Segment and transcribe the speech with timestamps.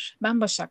[0.00, 0.70] Merhabalar, ben Başak.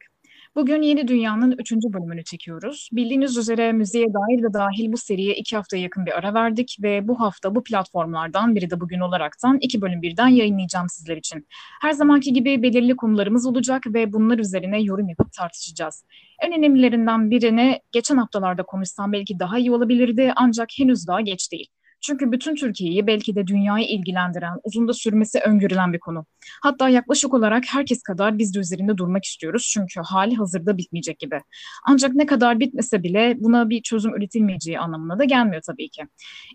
[0.55, 2.89] Bugün Yeni Dünya'nın üçüncü bölümünü çekiyoruz.
[2.93, 7.07] Bildiğiniz üzere müziğe dair ve dahil bu seriye iki haftaya yakın bir ara verdik ve
[7.07, 11.47] bu hafta bu platformlardan biri de bugün olaraktan iki bölüm birden yayınlayacağım sizler için.
[11.81, 16.03] Her zamanki gibi belirli konularımız olacak ve bunlar üzerine yorum yapıp tartışacağız.
[16.41, 21.67] En önemlilerinden birini geçen haftalarda konuşsam belki daha iyi olabilirdi ancak henüz daha geç değil.
[22.01, 26.25] Çünkü bütün Türkiye'yi belki de dünyayı ilgilendiren, uzun da sürmesi öngörülen bir konu.
[26.61, 31.41] Hatta yaklaşık olarak herkes kadar biz de üzerinde durmak istiyoruz çünkü hali hazırda bitmeyecek gibi.
[31.87, 36.03] Ancak ne kadar bitmese bile buna bir çözüm üretilmeyeceği anlamına da gelmiyor tabii ki.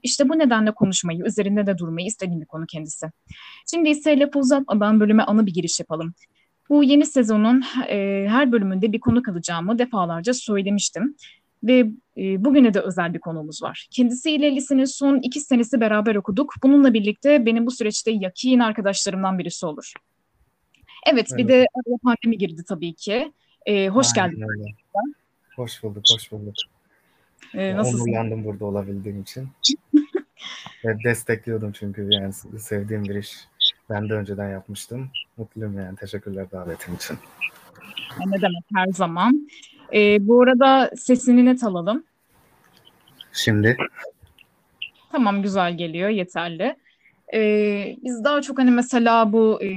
[0.03, 3.07] İşte bu nedenle konuşmayı, üzerinde de durmayı istediğim bir konu kendisi.
[3.71, 6.15] Şimdi ise lafı uzatmadan bölüme anı bir giriş yapalım.
[6.69, 11.17] Bu yeni sezonun e, her bölümünde bir konu kalacağımı defalarca söylemiştim
[11.65, 11.79] ve
[12.17, 13.89] e, bugüne de özel bir konuğumuz var.
[13.91, 16.55] Kendisiyle lisenin son iki senesi beraber okuduk.
[16.63, 19.93] Bununla birlikte benim bu süreçte yakin arkadaşlarımdan birisi olur.
[21.07, 21.39] Evet, evet.
[21.39, 21.67] bir de
[22.05, 23.33] pandemi girdi tabii ki.
[23.67, 24.47] E, hoş Aynen geldin.
[24.49, 24.75] Öyle.
[25.57, 26.55] Hoş bulduk, hoş bulduk.
[27.55, 28.09] Ee, nasılsın?
[28.09, 29.49] Onurlandım burada olabildiğim için.
[30.85, 33.35] Ve destekliyordum çünkü yani sevdiğim bir iş.
[33.91, 35.11] Ben de önceden yapmıştım.
[35.37, 35.97] Mutluyum yani.
[35.97, 37.19] Teşekkürler davetin için.
[38.27, 39.49] Ne demek her zaman.
[39.93, 42.05] E, bu arada sesini net alalım.
[43.33, 43.77] Şimdi.
[45.13, 46.77] Tamam güzel geliyor yeterli.
[47.35, 47.41] E,
[48.05, 49.69] biz daha çok hani mesela bu e,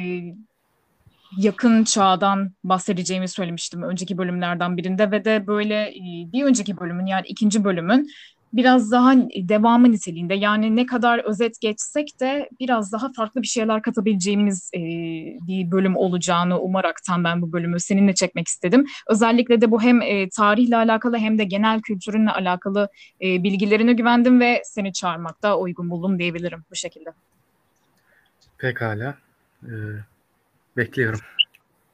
[1.37, 7.27] yakın çağdan bahsedeceğimi söylemiştim önceki bölümlerden birinde ve de böyle e, bir önceki bölümün yani
[7.27, 8.09] ikinci bölümün
[8.57, 13.81] biraz daha devamı niteliğinde yani ne kadar özet geçsek de biraz daha farklı bir şeyler
[13.81, 14.79] katabileceğimiz e,
[15.47, 18.85] bir bölüm olacağını umaraktan ben bu bölümü seninle çekmek istedim.
[19.09, 22.89] Özellikle de bu hem e, tarihle alakalı hem de genel kültürünle alakalı
[23.21, 27.09] e, bilgilerine güvendim ve seni çağırmakta uygun buldum diyebilirim bu şekilde.
[28.57, 29.17] Pekala.
[29.63, 29.69] Ee,
[30.77, 31.19] bekliyorum.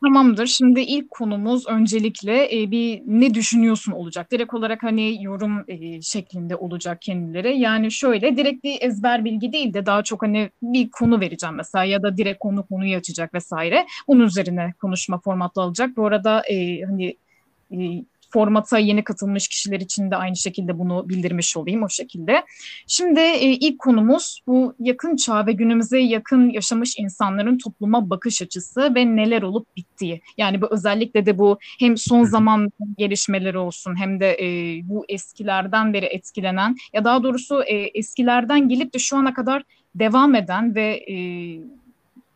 [0.04, 0.48] Tamamdır.
[0.48, 4.32] Şimdi ilk konumuz öncelikle e, bir ne düşünüyorsun olacak.
[4.32, 7.60] Direkt olarak hani yorum e, şeklinde olacak kendileri.
[7.60, 11.84] Yani şöyle direkt bir ezber bilgi değil de daha çok hani bir konu vereceğim mesela
[11.86, 13.86] ya da direkt konu konuyu açacak vesaire.
[14.08, 15.98] Bunun üzerine konuşma formatlı alacak.
[15.98, 17.18] Bu arada e, hani
[17.72, 17.78] e,
[18.34, 22.44] formata yeni katılmış kişiler için de aynı şekilde bunu bildirmiş olayım o şekilde.
[22.88, 28.96] Şimdi e, ilk konumuz bu yakın çağ ve günümüze yakın yaşamış insanların topluma bakış açısı
[28.96, 30.22] ve neler olup bittiği.
[30.38, 35.94] Yani bu özellikle de bu hem son zaman gelişmeleri olsun hem de e, bu eskilerden
[35.94, 39.64] beri etkilenen ya daha doğrusu e, eskilerden gelip de şu ana kadar
[39.96, 41.16] devam eden ve e,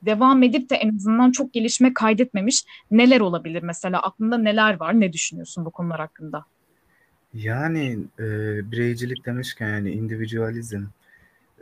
[0.02, 4.00] devam edip de en azından çok gelişme kaydetmemiş neler olabilir mesela?
[4.00, 5.00] Aklında neler var?
[5.00, 6.46] Ne düşünüyorsun bu konular hakkında?
[7.34, 8.24] Yani e,
[8.72, 10.84] bireycilik demişken yani individualizm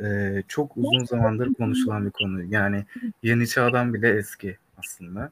[0.04, 2.44] e, çok uzun zamandır konuşulan bir konu.
[2.44, 2.86] Yani
[3.24, 5.32] yeni çağdan bile eski aslında.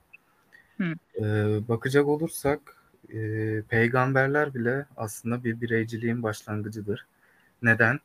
[1.19, 1.23] E,
[1.67, 2.59] bakacak olursak
[3.13, 7.05] e, peygamberler bile aslında bir bireyciliğin başlangıcıdır.
[7.61, 7.99] Neden?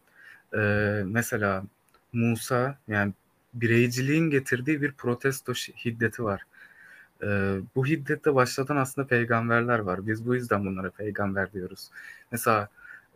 [0.55, 0.59] E,
[1.07, 1.65] mesela
[2.13, 3.13] Musa yani
[3.61, 6.43] bireyciliğin getirdiği bir protesto hiddeti var.
[7.23, 10.07] Ee, bu hiddette başlatan aslında peygamberler var.
[10.07, 11.91] Biz bu yüzden bunlara peygamber diyoruz.
[12.33, 12.69] Mesela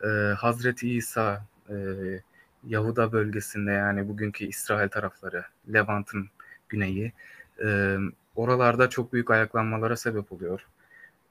[0.04, 0.08] e,
[0.38, 1.76] Hazreti İsa e,
[2.66, 6.28] Yahuda bölgesinde yani bugünkü İsrail tarafları, Levant'ın
[6.68, 7.12] güneyi
[7.64, 7.96] e,
[8.36, 10.66] oralarda çok büyük ayaklanmalara sebep oluyor.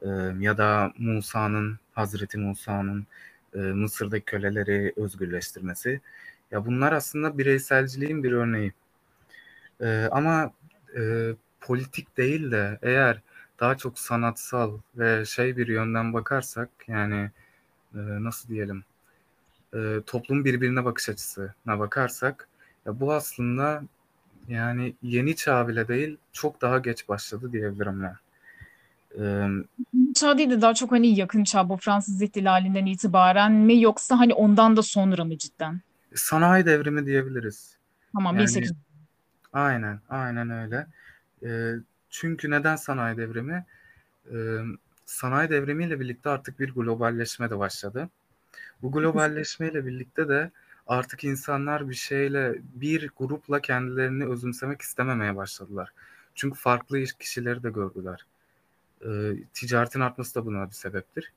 [0.01, 0.07] E,
[0.39, 3.07] ya da Musa'nın, Hazreti Musa'nın
[3.55, 6.01] e, Mısır'daki köleleri özgürleştirmesi.
[6.51, 8.73] Ya bunlar aslında bireyselciliğin bir örneği.
[9.81, 10.51] Ee, ama
[10.97, 11.31] e,
[11.61, 13.21] politik değil de eğer
[13.59, 17.31] daha çok sanatsal ve şey bir yönden bakarsak yani
[17.95, 18.83] e, nasıl diyelim
[19.73, 22.47] e, toplum birbirine bakış açısına bakarsak
[22.85, 23.83] ya bu aslında
[24.47, 28.15] yani yeni çağ bile değil çok daha geç başladı diyebilirim ben.
[29.19, 29.47] Ee,
[30.15, 34.33] çağ değil de daha çok hani yakın çağ bu Fransız ihtilalinden itibaren mi yoksa hani
[34.33, 35.81] ondan da sonra mı cidden?
[36.15, 37.77] Sanayi devrimi diyebiliriz.
[38.13, 38.73] Tamam yani, 1800
[39.53, 40.88] Aynen, aynen öyle.
[41.45, 41.75] E,
[42.09, 43.66] çünkü neden sanayi devrimi?
[44.34, 44.35] E,
[45.06, 48.09] sanayi devrimiyle birlikte artık bir globalleşme de başladı.
[48.84, 50.52] Bu globalleşmeyle birlikte de
[50.87, 55.93] artık insanlar bir şeyle, bir grupla kendilerini özümsemek istememeye başladılar.
[56.35, 58.25] Çünkü farklı kişileri de gördüler.
[59.05, 59.09] E,
[59.53, 61.34] ticaretin artması da buna bir sebeptir.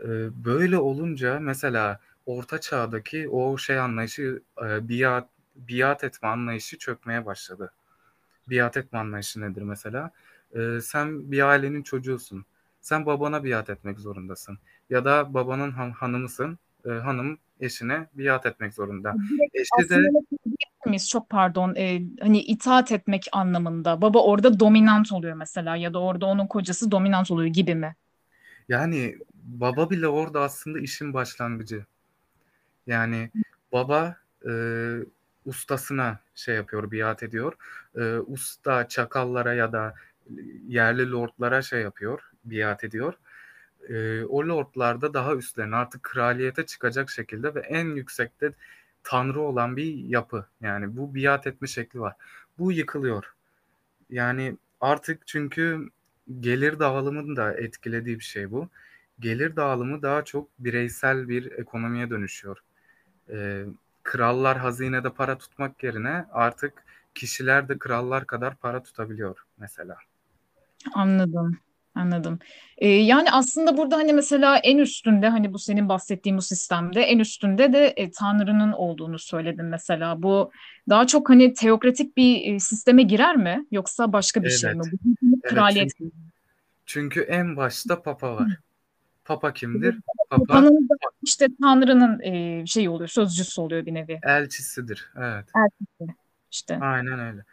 [0.00, 0.06] E,
[0.44, 5.28] böyle olunca mesela orta çağdaki o şey anlayışı e, biat
[5.58, 7.72] biat etme anlayışı çökmeye başladı.
[8.50, 10.10] Biat etme anlayışı nedir mesela?
[10.56, 12.44] Ee, sen bir ailenin çocuğusun.
[12.80, 14.58] Sen babana biat etmek zorundasın.
[14.90, 16.58] Ya da babanın han- hanımısın.
[16.84, 19.16] E, hanım eşine biat etmek zorunda.
[19.54, 20.00] Eşi de
[20.86, 21.08] miyiz?
[21.08, 21.74] Çok pardon.
[21.74, 24.02] E, hani itaat etmek anlamında.
[24.02, 27.96] Baba orada dominant oluyor mesela ya da orada onun kocası dominant oluyor gibi mi?
[28.68, 31.84] Yani baba bile orada aslında işin başlangıcı.
[32.86, 33.30] Yani
[33.72, 34.16] baba
[34.48, 34.52] e,
[35.44, 37.52] ustasına şey yapıyor, biat ediyor.
[37.96, 39.94] E, usta çakallara ya da
[40.68, 43.14] yerli lordlara şey yapıyor, biat ediyor.
[43.88, 48.52] E, o lordlar da daha üstlerine artık kraliyete çıkacak şekilde ve en yüksekte
[49.04, 50.46] tanrı olan bir yapı.
[50.60, 52.14] Yani bu biat etme şekli var.
[52.58, 53.34] Bu yıkılıyor.
[54.10, 55.88] Yani artık çünkü
[56.40, 58.68] gelir dağılımını da etkilediği bir şey bu.
[59.20, 62.58] Gelir dağılımı daha çok bireysel bir ekonomiye dönüşüyor.
[63.30, 63.64] Ee,
[64.08, 66.84] krallar hazinede para tutmak yerine artık
[67.14, 69.96] kişiler de krallar kadar para tutabiliyor mesela.
[70.94, 71.58] Anladım.
[71.94, 72.38] Anladım.
[72.78, 77.18] Ee, yani aslında burada hani mesela en üstünde hani bu senin bahsettiğin bu sistemde en
[77.18, 80.22] üstünde de e, Tanrı'nın olduğunu söyledin mesela.
[80.22, 80.50] Bu
[80.88, 84.80] daha çok hani teokratik bir e, sisteme girer mi yoksa başka bir şey mi?
[84.84, 84.92] Evet.
[85.22, 85.90] Bu Evet kraliyet.
[85.98, 86.12] çünkü,
[86.86, 88.58] çünkü en başta Papa var.
[89.28, 89.96] Papa kimdir?
[90.30, 90.88] Papa Papa'nın
[91.22, 94.20] işte Tanrı'nın e, şeyi oluyor, sözcüsü oluyor bir nevi.
[94.22, 95.10] elçisidir.
[95.16, 95.44] Evet.
[96.50, 96.78] İşte.
[96.80, 97.44] Aynen öyle.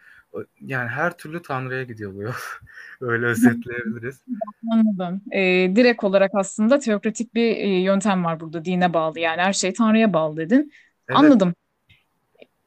[0.62, 2.32] Yani her türlü Tanrı'ya gidiyor bu yol.
[3.02, 4.22] Öyle özetleyebiliriz.
[4.72, 5.22] Anladım.
[5.32, 9.74] Ee, direkt olarak aslında teokratik bir e, yöntem var burada dine bağlı yani her şey
[9.74, 10.72] Tanrı'ya bağlı dedin.
[11.08, 11.20] Evet.
[11.20, 11.54] Anladım.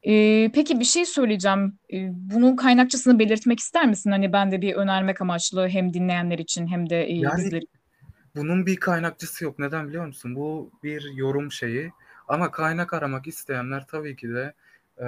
[0.03, 1.79] Ee, peki bir şey söyleyeceğim.
[1.93, 4.11] Ee, bunun kaynakçasını belirtmek ister misin?
[4.11, 7.78] Hani ben de bir önermek amaçlı hem dinleyenler için hem de e, Yani bizler için.
[8.39, 9.59] Bunun bir kaynakçısı yok.
[9.59, 10.35] Neden biliyor musun?
[10.35, 11.93] Bu bir yorum şeyi.
[12.29, 14.55] Ama kaynak aramak isteyenler tabii ki de
[15.01, 15.07] e,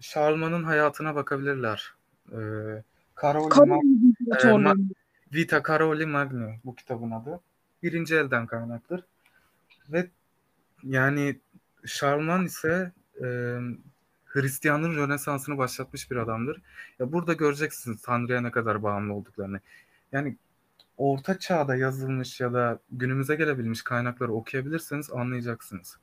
[0.00, 1.94] Charlemagne'ın hayatına bakabilirler.
[2.28, 2.38] E,
[3.22, 4.94] Caroli Karol Ma- e,
[5.34, 7.40] Vita Caroli Magni bu kitabın adı.
[7.82, 9.04] Birinci elden kaynaktır.
[9.88, 10.10] Ve
[10.82, 11.40] yani
[11.86, 12.92] Charlemagne ise
[13.22, 13.26] e,
[14.26, 16.62] Hristiyanlığın Rönesans'ını başlatmış bir adamdır.
[16.98, 19.60] Ya burada göreceksiniz Tanrı'ya ne kadar bağımlı olduklarını.
[20.12, 20.36] Yani
[20.96, 25.96] Orta Çağ'da yazılmış ya da günümüze gelebilmiş kaynakları okuyabilirseniz anlayacaksınız.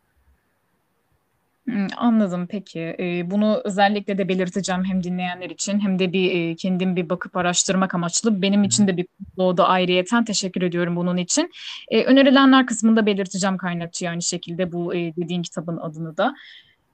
[1.68, 2.96] Hmm, Anladım peki.
[3.00, 7.38] Ee, bunu özellikle de belirteceğim hem dinleyenler için hem de bir e, kendim bir bakıp
[7.38, 8.42] araştırmak amaçlı.
[8.42, 9.08] Benim için de bir
[9.38, 11.52] doğdu ayrıyeten teşekkür ediyorum bunun için.
[11.92, 16.36] Ee, önerilenler kısmında belirteceğim kaynakçı aynı şekilde bu e, dediğin kitabın adını da.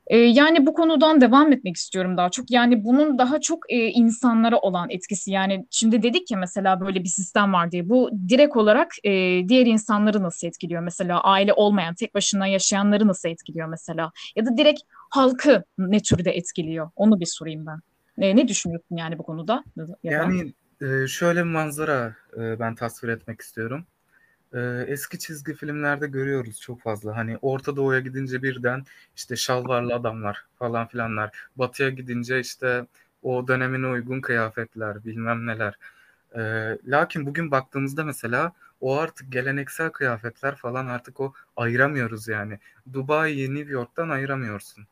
[0.09, 2.51] Ee, yani bu konudan devam etmek istiyorum daha çok.
[2.51, 5.31] Yani bunun daha çok e, insanlara olan etkisi.
[5.31, 7.89] Yani şimdi dedik ya mesela böyle bir sistem var diye.
[7.89, 9.11] Bu direkt olarak e,
[9.49, 10.81] diğer insanları nasıl etkiliyor?
[10.81, 14.11] Mesela aile olmayan, tek başına yaşayanları nasıl etkiliyor mesela?
[14.35, 16.89] Ya da direkt halkı ne türde etkiliyor?
[16.95, 17.79] Onu bir sorayım ben.
[18.25, 19.63] E, ne düşünüyorsun yani bu konuda?
[19.77, 23.85] Ya Yani e, şöyle bir manzara e, ben tasvir etmek istiyorum.
[24.53, 27.17] E, eski çizgi filmlerde görüyoruz çok fazla.
[27.17, 28.83] Hani Orta Doğu'ya gidince birden
[29.15, 31.31] işte şalvarlı adamlar falan filanlar.
[31.55, 32.85] Batı'ya gidince işte
[33.23, 35.77] o dönemine uygun kıyafetler, bilmem neler.
[36.35, 36.41] E,
[36.85, 42.59] lakin bugün baktığımızda mesela o artık geleneksel kıyafetler falan artık o ayıramıyoruz yani.
[42.93, 44.87] Dubai'yi New York'tan ayıramıyorsun.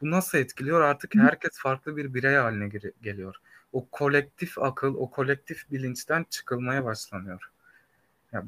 [0.00, 0.80] Bu nasıl etkiliyor?
[0.80, 2.68] Artık herkes farklı bir birey haline
[3.02, 3.36] geliyor.
[3.72, 7.50] O kolektif akıl, o kolektif bilinçten çıkılmaya başlanıyor.
[8.32, 8.44] Ya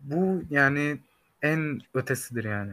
[0.00, 0.98] bu yani
[1.42, 2.72] en ötesidir yani.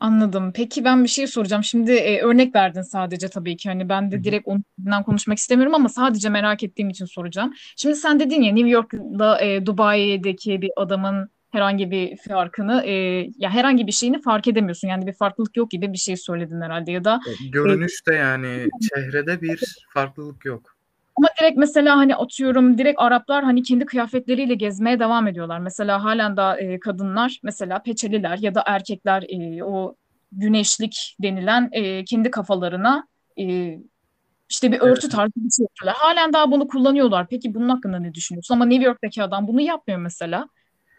[0.00, 0.52] Anladım.
[0.54, 1.64] Peki ben bir şey soracağım.
[1.64, 3.68] Şimdi e, örnek verdin sadece tabii ki.
[3.68, 7.52] Hani ben de direkt ondan konuşmak istemiyorum ama sadece merak ettiğim için soracağım.
[7.76, 12.92] Şimdi sen dedin ya New York'da e, Dubai'deki bir adamın herhangi bir farkını e,
[13.38, 14.88] ya herhangi bir şeyini fark edemiyorsun.
[14.88, 18.68] Yani bir farklılık yok gibi bir şey söyledin herhalde ya da E, e, Görünüşte yani
[18.94, 20.73] çehrede bir farklılık yok.
[21.16, 25.58] Ama direkt mesela hani atıyorum direkt Araplar hani kendi kıyafetleriyle gezmeye devam ediyorlar.
[25.58, 29.96] Mesela halen daha e, kadınlar mesela peçeliler ya da erkekler e, o
[30.32, 33.08] güneşlik denilen e, kendi kafalarına
[33.40, 33.78] e,
[34.50, 34.82] işte bir Evet.
[34.82, 35.96] örtü tarzı bir şey yapıyorlar.
[36.02, 37.26] Halen daha bunu kullanıyorlar.
[37.28, 38.54] Peki bunun hakkında ne düşünüyorsun?
[38.54, 40.48] Ama New York'taki adam bunu yapmıyor mesela.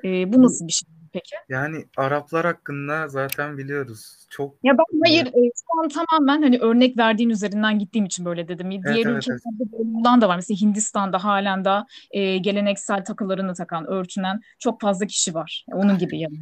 [0.05, 1.36] E, Bu nasıl bir şey peki?
[1.50, 4.15] yani Araplar hakkında zaten biliyoruz.
[4.29, 8.48] Çok Ya ben hayır e, şu an tamamen hani örnek verdiğin üzerinden gittiğim için böyle
[8.48, 8.72] dedim.
[8.72, 9.24] evet Diğer evet evet.
[9.24, 10.36] ülkelerde böyle olan da var.
[10.36, 15.65] Mesela Hindistan'da halen daha e, geleneksel takılarını takan, örtünen çok fazla kişi var.
[15.72, 16.39] Onun gibi yani.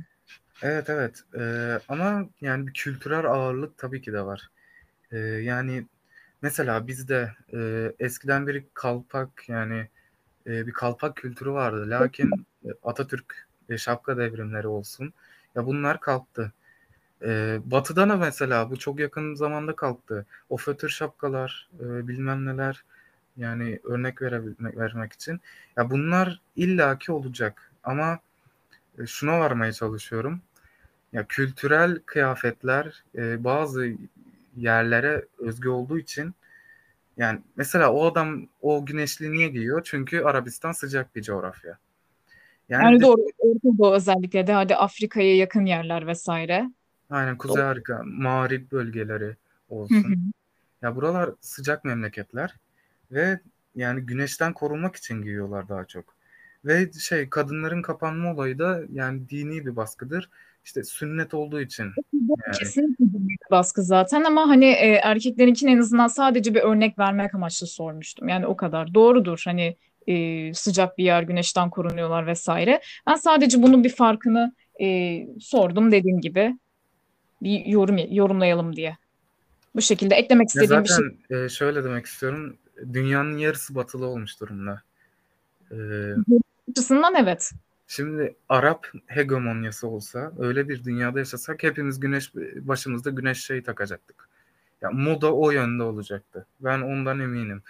[0.61, 1.23] Evet evet.
[1.39, 1.43] E,
[1.89, 4.49] ama yani bir kültürel ağırlık tabii ki de var.
[5.11, 5.85] E, yani
[6.41, 9.87] mesela bizde e, eskiden bir kalpak yani
[10.47, 11.89] e, bir kalpak kültürü vardı.
[11.89, 12.31] Lakin
[12.65, 15.13] e, Atatürk e, şapka devrimleri olsun.
[15.55, 16.51] Ya bunlar kalktı.
[17.21, 20.25] E, batı'da da mesela bu çok yakın zamanda kalktı.
[20.49, 22.83] O fötr şapkalar, e, bilmem neler
[23.37, 25.41] yani örnek verebilmek, vermek için.
[25.77, 27.71] Ya bunlar illaki olacak.
[27.83, 28.19] Ama
[28.99, 30.41] e, şuna varmaya çalışıyorum.
[31.13, 33.93] Ya kültürel kıyafetler e, bazı
[34.55, 36.35] yerlere özgü olduğu için
[37.17, 39.81] yani mesela o adam o güneşli niye giyiyor?
[39.83, 41.77] Çünkü Arabistan sıcak bir coğrafya.
[42.69, 43.21] Yani, yani doğru.
[43.37, 46.69] Orta Doğu özellikle de hadi Afrika'ya yakın yerler vesaire.
[47.09, 49.35] Aynen Kuzey Afrika, mağrip bölgeleri
[49.69, 50.33] olsun.
[50.81, 52.55] Ya buralar sıcak memleketler
[53.11, 53.39] ve
[53.75, 56.05] yani güneşten korunmak için giyiyorlar daha çok.
[56.65, 60.29] Ve şey kadınların kapanma olayı da yani dini bir baskıdır.
[60.65, 61.83] İşte sünnet olduğu için.
[62.13, 62.57] Yani.
[62.59, 67.67] Kesinlikle bir baskı zaten ama hani e, erkeklerinkini en azından sadece bir örnek vermek amaçlı
[67.67, 68.27] sormuştum.
[68.29, 68.93] Yani o kadar.
[68.93, 69.41] Doğrudur.
[69.45, 72.81] Hani e, sıcak bir yer, güneşten korunuyorlar vesaire.
[73.07, 76.57] Ben sadece bunun bir farkını e, sordum dediğim gibi.
[77.41, 78.97] Bir yorum yorumlayalım diye.
[79.75, 81.45] Bu şekilde eklemek istediğim ya zaten, bir şey.
[81.45, 82.57] E, şöyle demek istiyorum.
[82.93, 84.81] Dünyanın yarısı batılı olmuş durumda.
[85.71, 85.75] Ee,
[86.71, 87.51] açısından evet.
[87.87, 94.29] Şimdi Arap hegemonyası olsa öyle bir dünyada yaşasak hepimiz güneş başımızda güneş şeyi takacaktık.
[94.81, 96.45] Ya moda o yönde olacaktı.
[96.59, 97.63] Ben ondan eminim.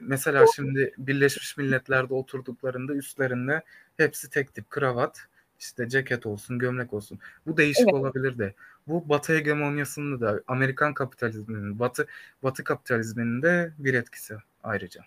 [0.00, 3.62] Mesela şimdi Birleşmiş Milletler'de oturduklarında üstlerinde
[3.96, 5.26] hepsi tek tip kravat,
[5.58, 7.18] işte ceket olsun, gömlek olsun.
[7.46, 7.94] Bu değişik evet.
[7.94, 8.54] olabilir de.
[8.88, 12.06] Bu Batı hegemonyasında da Amerikan kapitalizminin, Batı
[12.42, 15.00] Batı kapitalizminin de bir etkisi ayrıca.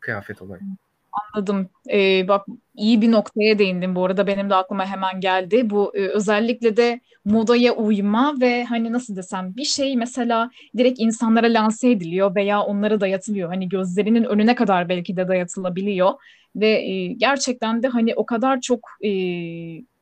[0.00, 0.62] Kıyafet olayı.
[1.14, 1.68] Anladım.
[1.92, 5.70] Ee, bak iyi bir noktaya değindim bu arada benim de aklıma hemen geldi.
[5.70, 11.46] Bu e, özellikle de modaya uyma ve hani nasıl desem bir şey mesela direkt insanlara
[11.46, 13.48] lanse ediliyor veya onlara dayatılıyor.
[13.48, 16.12] Hani gözlerinin önüne kadar belki de dayatılabiliyor
[16.56, 19.08] ve e, gerçekten de hani o kadar çok e,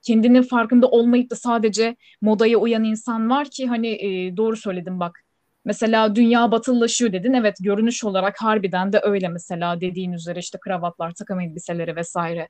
[0.03, 5.21] kendinin farkında olmayıp da sadece modaya uyan insan var ki hani e, doğru söyledim bak
[5.65, 7.33] Mesela dünya batılılaşıyor dedin.
[7.33, 12.49] Evet görünüş olarak harbiden de öyle mesela dediğin üzere işte kravatlar, takım elbiseleri vesaire.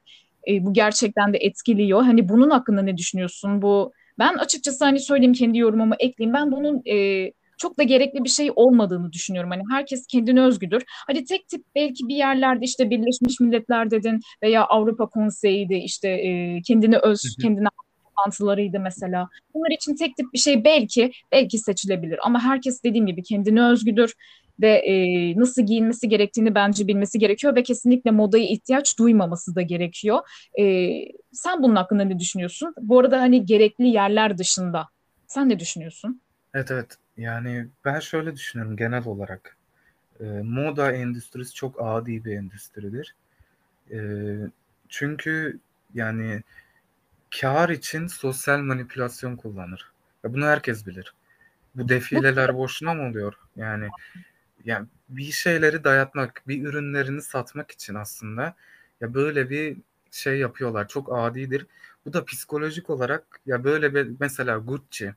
[0.49, 2.03] E, bu gerçekten de etkiliyor.
[2.03, 3.63] Hani bunun hakkında ne düşünüyorsun?
[3.63, 6.35] Bu ben açıkçası hani söyleyeyim kendi yorumumu ekleyeyim.
[6.35, 9.51] Ben bunun e, çok da gerekli bir şey olmadığını düşünüyorum.
[9.51, 10.83] Hani herkes kendine özgüdür.
[11.07, 16.63] Hadi tek tip belki bir yerlerde işte Birleşmiş Milletler dedin veya Avrupa Konseyi'de işte e,
[16.63, 17.69] kendine öz, kendine
[18.17, 19.29] toplantılarıydı mesela.
[19.55, 24.15] Bunlar için tek tip bir şey belki belki seçilebilir ama herkes dediğim gibi kendine özgüdür
[24.61, 24.95] ve e,
[25.37, 30.19] nasıl giyinmesi gerektiğini bence bilmesi gerekiyor ve kesinlikle modaya ihtiyaç duymaması da gerekiyor.
[30.61, 30.91] E,
[31.33, 32.75] sen bunun hakkında ne düşünüyorsun?
[32.81, 34.89] Bu arada hani gerekli yerler dışında
[35.27, 36.21] sen ne düşünüyorsun?
[36.55, 39.57] Evet evet yani ben şöyle düşünüyorum genel olarak.
[40.21, 43.15] E, moda endüstrisi çok adi bir endüstridir.
[43.93, 43.99] E,
[44.89, 45.59] çünkü
[45.95, 46.43] yani
[47.41, 49.93] kar için sosyal manipülasyon kullanır.
[50.25, 51.15] Ya bunu herkes bilir.
[51.75, 53.35] Bu defileler boşuna mı oluyor?
[53.57, 53.89] Yani
[54.65, 58.55] yani bir şeyleri dayatmak, bir ürünlerini satmak için aslında
[59.01, 59.77] ya böyle bir
[60.11, 60.89] şey yapıyorlar.
[60.89, 61.67] Çok adidir.
[62.07, 65.15] Bu da psikolojik olarak ya böyle bir mesela Gucci.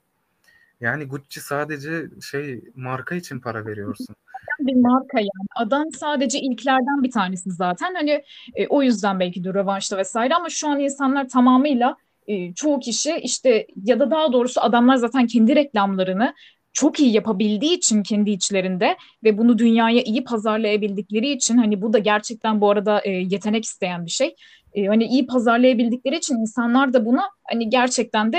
[0.81, 4.15] Yani Gucci sadece şey marka için para veriyorsun.
[4.59, 5.47] Bir marka yani.
[5.55, 7.95] Adam sadece ilklerden bir tanesi zaten.
[7.95, 8.23] Hani
[8.55, 13.15] e, o yüzden belki de rövanşta vesaire ama şu an insanlar tamamıyla e, çoğu kişi
[13.23, 16.33] işte ya da daha doğrusu adamlar zaten kendi reklamlarını
[16.73, 21.99] çok iyi yapabildiği için kendi içlerinde ve bunu dünyaya iyi pazarlayabildikleri için hani bu da
[21.99, 24.35] gerçekten bu arada e, yetenek isteyen bir şey.
[24.73, 28.37] E, hani iyi pazarlayabildikleri için insanlar da buna hani gerçekten de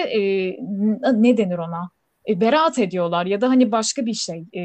[1.12, 1.90] ne denir ona?
[2.28, 4.62] E, beraat ediyorlar ya da hani başka bir şey e,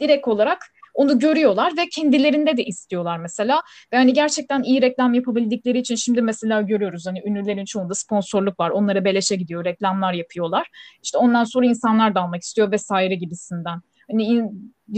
[0.00, 0.58] direkt olarak
[0.98, 3.62] onu görüyorlar ve kendilerinde de istiyorlar mesela.
[3.92, 8.70] Ve hani gerçekten iyi reklam yapabildikleri için şimdi mesela görüyoruz hani ünlülerin çoğunda sponsorluk var.
[8.70, 10.68] Onlara beleşe gidiyor, reklamlar yapıyorlar.
[11.02, 13.80] İşte ondan sonra insanlar da almak istiyor vesaire gibisinden.
[14.10, 14.50] Hani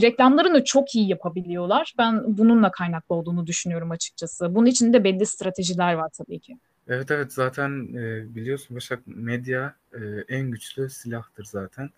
[0.03, 1.95] reklamlarını çok iyi yapabiliyorlar.
[1.99, 4.55] Ben bununla kaynaklı olduğunu düşünüyorum açıkçası.
[4.55, 6.57] Bunun için de belli stratejiler var tabii ki.
[6.89, 11.91] Evet evet zaten e, biliyorsun Başak medya e, en güçlü silahtır zaten.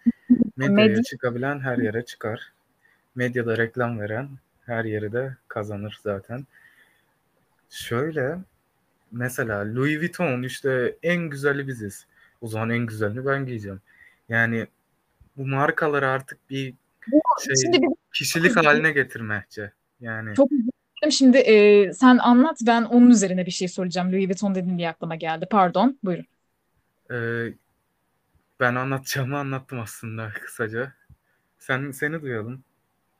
[0.56, 1.02] Medyaya Medya...
[1.02, 2.52] çıkabilen her yere çıkar
[3.14, 4.28] medyada reklam veren
[4.66, 6.47] her yeri de kazanır zaten.
[7.71, 8.38] Şöyle
[9.12, 12.07] mesela Louis Vuitton işte en güzeli biziz.
[12.40, 13.81] O zaman en güzelini ben giyeceğim.
[14.28, 14.66] Yani
[15.37, 16.75] bu markaları artık bir
[17.45, 17.88] şey Şimdi bir...
[18.12, 19.73] kişilik haline getirmekçe.
[20.00, 20.49] Yani çok
[21.11, 24.12] Şimdi e, sen anlat ben onun üzerine bir şey soracağım.
[24.12, 25.47] Louis Vuitton dedin diye aklıma geldi.
[25.50, 26.26] Pardon buyurun.
[27.11, 27.52] Ee,
[28.61, 30.92] ben anlatacağımı anlattım aslında kısaca.
[31.59, 32.64] Sen seni duyalım.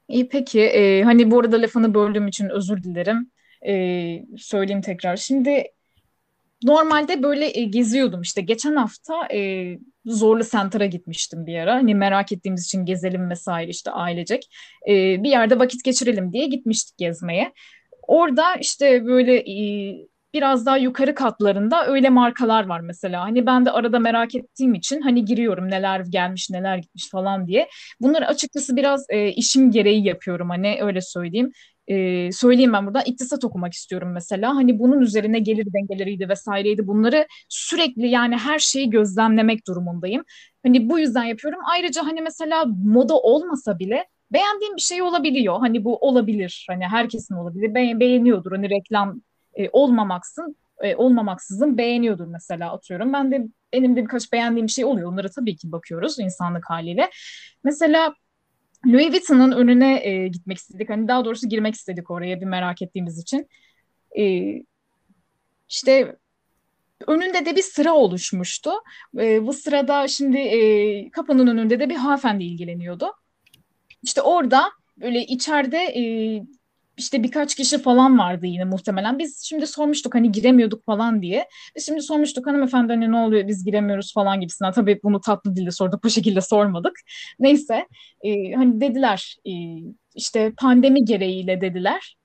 [0.09, 0.61] İyi peki.
[0.61, 3.31] Ee, hani bu arada lafını böldüğüm için özür dilerim.
[3.67, 5.17] Ee, söyleyeyim tekrar.
[5.17, 5.65] Şimdi
[6.65, 8.41] normalde böyle e, geziyordum işte.
[8.41, 9.73] Geçen hafta e,
[10.07, 11.75] Zorlu Center'a gitmiştim bir ara.
[11.75, 14.49] Hani merak ettiğimiz için gezelim vesaire işte ailecek.
[14.89, 17.53] E, bir yerde vakit geçirelim diye gitmiştik gezmeye.
[18.03, 19.97] Orada işte böyle e,
[20.35, 23.23] biraz daha yukarı katlarında öyle markalar var mesela.
[23.23, 27.69] Hani ben de arada merak ettiğim için hani giriyorum neler gelmiş neler gitmiş falan diye.
[28.01, 31.53] Bunları açıkçası biraz e, işim gereği yapıyorum hani öyle söyleyeyim.
[31.89, 34.57] E, söyleyeyim ben burada iktisat okumak istiyorum mesela.
[34.57, 36.87] Hani bunun üzerine gelir dengeleriydi vesaireydi.
[36.87, 40.25] Bunları sürekli yani her şeyi gözlemlemek durumundayım.
[40.67, 41.61] Hani bu yüzden yapıyorum.
[41.73, 45.59] Ayrıca hani mesela moda olmasa bile beğendiğim bir şey olabiliyor.
[45.61, 46.67] Hani bu olabilir.
[46.71, 47.75] Hani herkesin olabilir.
[47.75, 48.53] Be beğeniyordur.
[48.53, 49.23] Hani reklam
[49.55, 53.13] e, olmamaksın e, olmamaksızın beğeniyordur mesela atıyorum.
[53.13, 55.13] Ben de benim de birkaç beğendiğim şey oluyor.
[55.13, 57.11] Onlara tabii ki bakıyoruz insanlık haliyle.
[57.65, 58.15] Mesela
[58.87, 60.91] Louis Vuitton'un önüne e, gitmek istedik.
[60.91, 63.49] Hani daha doğrusu girmek istedik oraya bir merak ettiğimiz için.
[64.19, 64.55] E,
[65.69, 66.17] işte
[67.07, 68.71] önünde de bir sıra oluşmuştu.
[69.19, 73.13] E, bu sırada şimdi e, kapının önünde de bir hanımefendi ilgileniyordu.
[74.03, 76.03] İşte orada böyle içeride e,
[76.97, 79.19] işte birkaç kişi falan vardı yine muhtemelen.
[79.19, 81.49] Biz şimdi sormuştuk hani giremiyorduk falan diye.
[81.77, 84.73] Biz şimdi sormuştuk hanımefendi hani ne oluyor biz giremiyoruz falan gibisinden.
[84.73, 86.93] Tabii bunu tatlı dilde sorduk bu şekilde sormadık.
[87.39, 87.87] Neyse
[88.23, 89.53] e, hani dediler e,
[90.15, 92.17] işte pandemi gereğiyle dediler.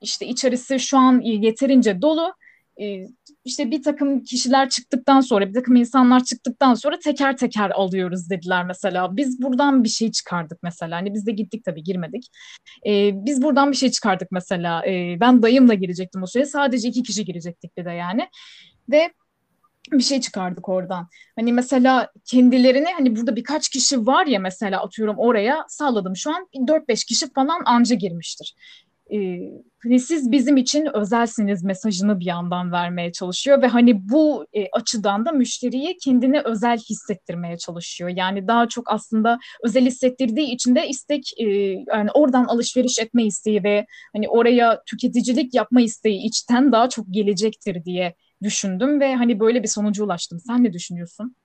[0.00, 2.32] İşte içerisi şu an yeterince dolu
[2.80, 3.08] e,
[3.44, 8.64] işte bir takım kişiler çıktıktan sonra, bir takım insanlar çıktıktan sonra teker teker alıyoruz dediler
[8.64, 9.16] mesela.
[9.16, 10.96] Biz buradan bir şey çıkardık mesela.
[10.96, 12.26] Hani biz de gittik tabii girmedik.
[12.86, 14.86] Ee, biz buradan bir şey çıkardık mesela.
[14.86, 16.46] Ee, ben dayımla girecektim o sıraya.
[16.46, 18.28] Sadece iki kişi girecektik bir de yani.
[18.90, 19.10] Ve
[19.92, 21.08] bir şey çıkardık oradan.
[21.36, 26.48] Hani mesela kendilerini hani burada birkaç kişi var ya mesela atıyorum oraya salladım şu an
[26.54, 28.54] 4-5 kişi falan anca girmiştir
[29.12, 35.26] e, siz bizim için özelsiniz mesajını bir yandan vermeye çalışıyor ve hani bu e, açıdan
[35.26, 38.10] da müşteriyi kendine özel hissettirmeye çalışıyor.
[38.10, 41.44] Yani daha çok aslında özel hissettirdiği için de istek e,
[41.88, 47.84] yani oradan alışveriş etme isteği ve hani oraya tüketicilik yapma isteği içten daha çok gelecektir
[47.84, 50.40] diye düşündüm ve hani böyle bir sonuca ulaştım.
[50.40, 51.36] Sen ne düşünüyorsun?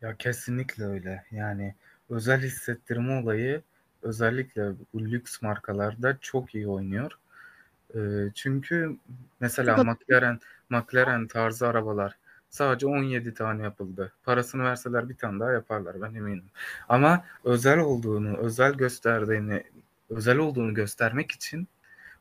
[0.00, 1.22] Ya kesinlikle öyle.
[1.30, 1.74] Yani
[2.10, 3.62] özel hissettirme olayı
[4.02, 7.12] özellikle bu lüks markalarda çok iyi oynuyor.
[7.94, 8.00] E,
[8.34, 8.96] çünkü
[9.40, 10.40] mesela McLaren
[10.70, 12.16] McLaren tarzı arabalar
[12.52, 14.12] sadece 17 tane yapıldı.
[14.24, 16.44] Parasını verseler bir tane daha yaparlar ben eminim.
[16.88, 19.64] Ama özel olduğunu, özel gösterdiğini,
[20.10, 21.68] özel olduğunu göstermek için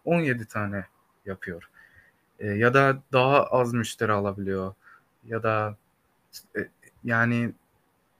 [0.05, 0.85] 17 tane
[1.25, 1.69] yapıyor.
[2.39, 4.73] E, ya da daha az müşteri alabiliyor.
[5.25, 5.77] Ya da
[6.57, 6.67] e,
[7.03, 7.53] yani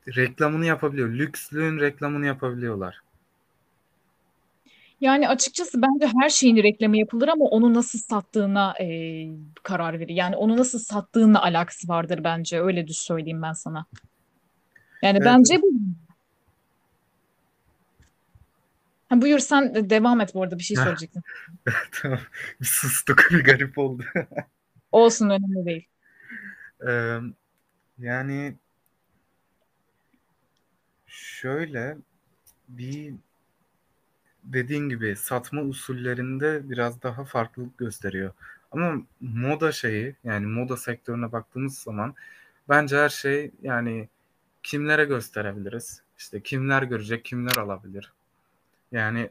[0.08, 1.10] reklamını yapabiliyor.
[1.10, 3.02] Lükslüğün reklamını yapabiliyorlar.
[5.02, 8.86] Yani açıkçası bence her şeyin reklamı yapılır ama onu nasıl sattığına e,
[9.64, 10.16] karar verir.
[10.16, 12.62] Yani onu nasıl sattığınla alakası vardır bence.
[12.62, 13.86] Öyle düz söyleyeyim ben sana.
[15.04, 15.26] Yani Evet.
[15.26, 15.72] bence bu.
[19.10, 21.22] Ha, buyur sen de devam et bu arada bir şey söyleyecektin.
[22.02, 22.20] tamam.
[22.62, 24.04] Bir sustuk bir garip oldu.
[24.92, 25.88] Olsun önemli değil.
[26.88, 27.18] Ee,
[28.00, 28.56] yani
[31.08, 31.98] şöyle
[32.68, 33.14] bir
[34.44, 38.34] dediğin gibi satma usullerinde biraz daha farklılık gösteriyor.
[38.72, 42.16] Ama moda şeyi yani moda sektörüne baktığımız zaman
[42.70, 44.08] bence her şey yani
[44.64, 46.02] kimlere gösterebiliriz?
[46.18, 48.12] İşte kimler görecek, kimler alabilir?
[48.92, 49.30] Yani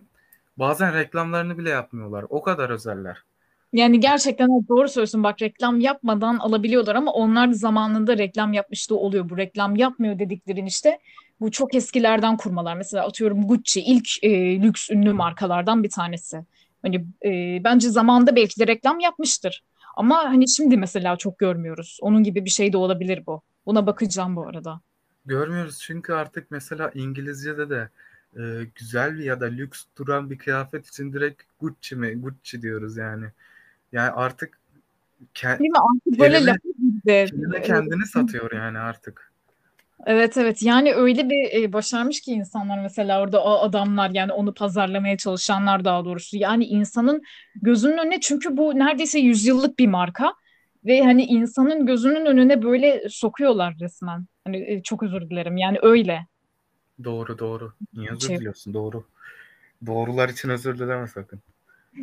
[0.57, 2.25] bazen reklamlarını bile yapmıyorlar.
[2.29, 3.25] O kadar özeller.
[3.73, 5.25] Yani gerçekten doğru söylüyorsun.
[5.25, 9.31] Bak reklam yapmadan alabiliyorlar ama onlar da zamanında reklam yapmışlığı oluyor.
[9.31, 10.99] Bu reklam yapmıyor dediklerin işte
[11.41, 12.77] bu çok eskilerden kurmalar.
[12.77, 16.45] Mesela atıyorum Gucci ilk e, lüks ünlü markalardan bir tanesi.
[16.83, 19.65] Hani e, bence zamanda belki de reklam yapmıştır.
[19.97, 21.99] Ama hani şimdi mesela çok görmüyoruz.
[22.03, 23.43] Onun gibi bir şey de olabilir bu.
[23.67, 24.81] Buna bakacağım bu arada.
[25.27, 27.89] Görmüyoruz çünkü artık mesela İngilizce'de de
[28.37, 28.43] e,
[28.75, 33.27] güzel ya da lüks duran bir kıyafet için direkt Gucci mi Gucci diyoruz yani.
[33.93, 34.59] Yani artık
[35.35, 35.79] ke- Değil mi?
[35.79, 36.57] Artık böyle
[37.05, 39.30] kelime, kendini satıyor yani artık.
[40.07, 44.55] Evet evet yani öyle bir e, başarmış ki insanlar mesela orada o adamlar yani onu
[44.55, 47.23] pazarlamaya çalışanlar daha doğrusu yani insanın
[47.55, 50.35] gözünün önüne çünkü bu neredeyse yüzyıllık bir marka
[50.85, 54.27] ve hani insanın gözünün önüne böyle sokuyorlar resmen.
[54.45, 56.27] Hani e, çok özür dilerim yani öyle.
[57.05, 57.73] Doğru doğru.
[57.95, 58.37] Niye özür şey...
[58.37, 58.75] diliyorsun?
[58.75, 59.05] Doğru.
[59.87, 61.41] Doğrular için özür dileme sakın.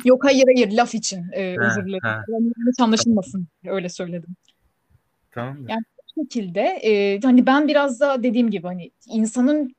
[0.04, 2.00] Yok hayır hayır laf için e, özür dilerim.
[2.04, 4.36] Yani yanlış anlaşılmasın öyle söyledim.
[5.30, 5.56] Tamam.
[5.68, 5.82] Yani
[6.22, 9.74] şekilde e, hani ben biraz da dediğim gibi hani insanın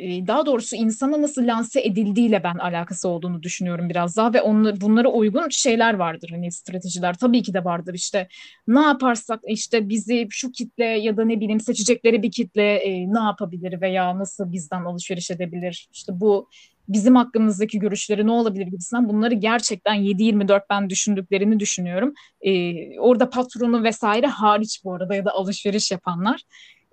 [0.00, 4.80] e, daha doğrusu insana nasıl lanse edildiğiyle ben alakası olduğunu düşünüyorum biraz daha ve onu,
[4.80, 7.94] bunlara uygun şeyler vardır hani stratejiler tabii ki de vardır.
[7.94, 8.28] İşte
[8.68, 13.20] ne yaparsak işte bizi şu kitle ya da ne bileyim seçecekleri bir kitle e, ne
[13.20, 15.88] yapabilir veya nasıl bizden alışveriş edebilir?
[15.92, 16.48] İşte bu
[16.92, 22.14] bizim hakkımızdaki görüşleri ne olabilir gibisinden bunları gerçekten 7-24 ben düşündüklerini düşünüyorum.
[22.40, 26.42] E, orada patronu vesaire hariç bu arada ya da alışveriş yapanlar.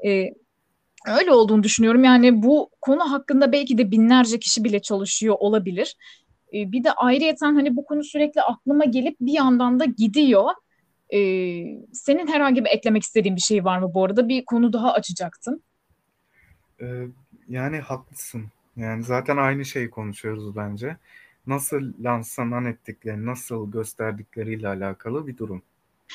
[0.06, 0.34] E,
[1.08, 2.04] öyle olduğunu düşünüyorum.
[2.04, 5.96] Yani bu konu hakkında belki de binlerce kişi bile çalışıyor olabilir.
[6.54, 10.50] E, bir de ayrıyeten hani bu konu sürekli aklıma gelip bir yandan da gidiyor.
[11.14, 11.20] E,
[11.94, 14.28] senin herhangi bir eklemek istediğin bir şey var mı bu arada?
[14.28, 15.62] Bir konu daha açacaktım.
[17.50, 18.46] Yani haklısın.
[18.78, 20.98] Yani zaten aynı şeyi konuşuyoruz bence.
[21.48, 25.62] Nasıl lansaman ettikleri, nasıl gösterdikleriyle alakalı bir durum.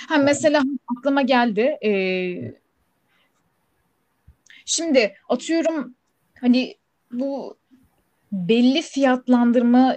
[0.08, 0.62] Ha, mesela
[0.96, 1.60] aklıma geldi.
[1.84, 2.54] Ee,
[4.64, 5.94] şimdi atıyorum
[6.40, 6.76] hani
[7.12, 7.56] bu
[8.32, 9.96] belli fiyatlandırma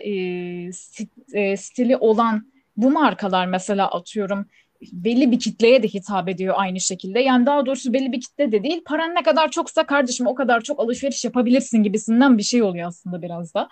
[1.33, 4.45] e, stili olan bu markalar mesela atıyorum
[4.91, 7.19] belli bir kitleye de hitap ediyor aynı şekilde.
[7.19, 8.81] Yani daha doğrusu belli bir kitle de değil.
[8.85, 13.21] Paran ne kadar çoksa kardeşim o kadar çok alışveriş yapabilirsin gibisinden bir şey oluyor aslında
[13.21, 13.69] biraz da.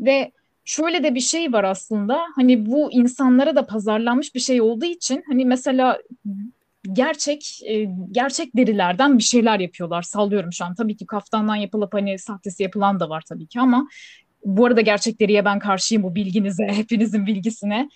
[0.00, 0.32] Ve
[0.64, 2.20] şöyle de bir şey var aslında.
[2.36, 5.98] Hani bu insanlara da pazarlanmış bir şey olduğu için hani mesela
[6.92, 10.02] gerçek e, gerçek derilerden bir şeyler yapıyorlar.
[10.02, 10.74] Sallıyorum şu an.
[10.74, 13.88] Tabii ki kaftandan yapılıp hani sahtesi yapılan da var tabii ki ama
[14.44, 17.88] bu arada gerçek deriye ben karşıyım bu bilginize, hepinizin bilgisine.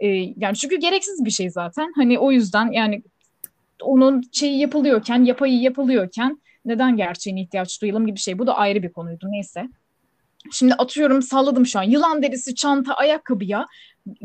[0.00, 1.92] E, yani çünkü gereksiz bir şey zaten.
[1.96, 3.02] Hani o yüzden yani
[3.82, 8.38] onun şeyi yapılıyorken, yapayı yapılıyorken neden gerçeğine ihtiyaç duyalım gibi şey.
[8.38, 9.26] Bu da ayrı bir konuydu.
[9.30, 9.68] Neyse.
[10.52, 11.82] Şimdi atıyorum salladım şu an.
[11.82, 13.66] Yılan derisi, çanta, ayakkabıya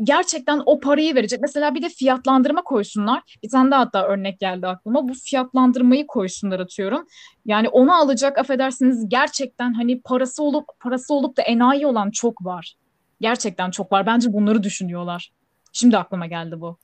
[0.02, 1.40] gerçekten o parayı verecek.
[1.40, 3.22] Mesela bir de fiyatlandırma koysunlar.
[3.42, 5.08] Bir tane daha hatta örnek geldi aklıma.
[5.08, 7.06] Bu fiyatlandırmayı koysunlar atıyorum.
[7.46, 12.74] Yani onu alacak affedersiniz gerçekten hani parası olup parası olup da enayi olan çok var.
[13.20, 14.06] Gerçekten çok var.
[14.06, 15.32] Bence bunları düşünüyorlar.
[15.76, 16.78] Şimdi aklıma geldi bu.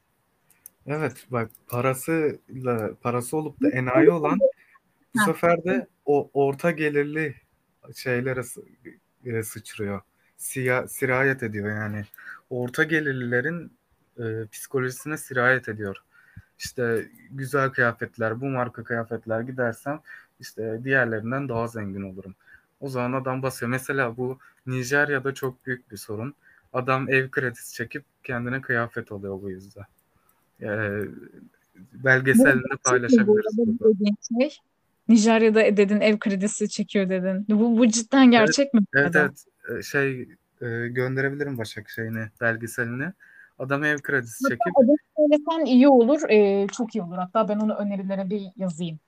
[0.87, 4.39] Evet bak parasıyla parası olup da enayi olan
[5.15, 7.35] bu sefer de o orta gelirli
[7.95, 8.43] şeylere
[9.25, 10.01] e, sıçrıyor.
[10.37, 12.05] Siya, sirayet ediyor yani.
[12.51, 13.73] Orta gelirlilerin
[14.19, 15.97] e, psikolojisine sirayet ediyor.
[16.59, 20.01] İşte güzel kıyafetler, bu marka kıyafetler gidersem
[20.41, 22.35] işte diğerlerinden daha zengin olurum.
[22.81, 23.71] O zaman adam basıyor.
[23.71, 26.35] Mesela bu Nijerya'da çok büyük bir sorun.
[26.73, 29.85] Adam ev kredisi çekip kendine kıyafet alıyor bu yüzden.
[30.63, 31.01] Ee,
[31.93, 33.57] belgeselini paylaşabiliriz.
[34.39, 34.59] Şey,
[35.09, 37.47] Nijerya'da dedin ev kredisi çekiyor dedin.
[37.49, 38.81] Bu, bu cidden gerçek evet, mi?
[38.95, 39.45] Evet evet
[39.79, 40.21] ee, şey
[40.61, 43.13] e, gönderebilirim Başak şeyini belgeselini.
[43.59, 44.77] Adam ev kredisi çekip.
[44.77, 46.21] Adını söylesen iyi olur.
[46.31, 47.17] E, çok iyi olur.
[47.17, 48.99] Hatta ben onu önerilere bir yazayım.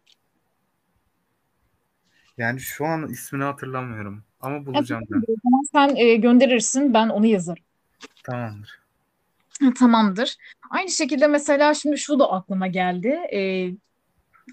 [2.38, 4.22] Yani şu an ismini hatırlamıyorum.
[4.44, 5.18] Ama bulacağım ben.
[5.28, 6.94] O zaman sen e, gönderirsin.
[6.94, 7.64] Ben onu yazarım.
[8.24, 8.80] Tamamdır.
[9.78, 10.36] Tamamdır.
[10.70, 13.08] Aynı şekilde mesela şimdi şu da aklıma geldi.
[13.32, 13.70] E,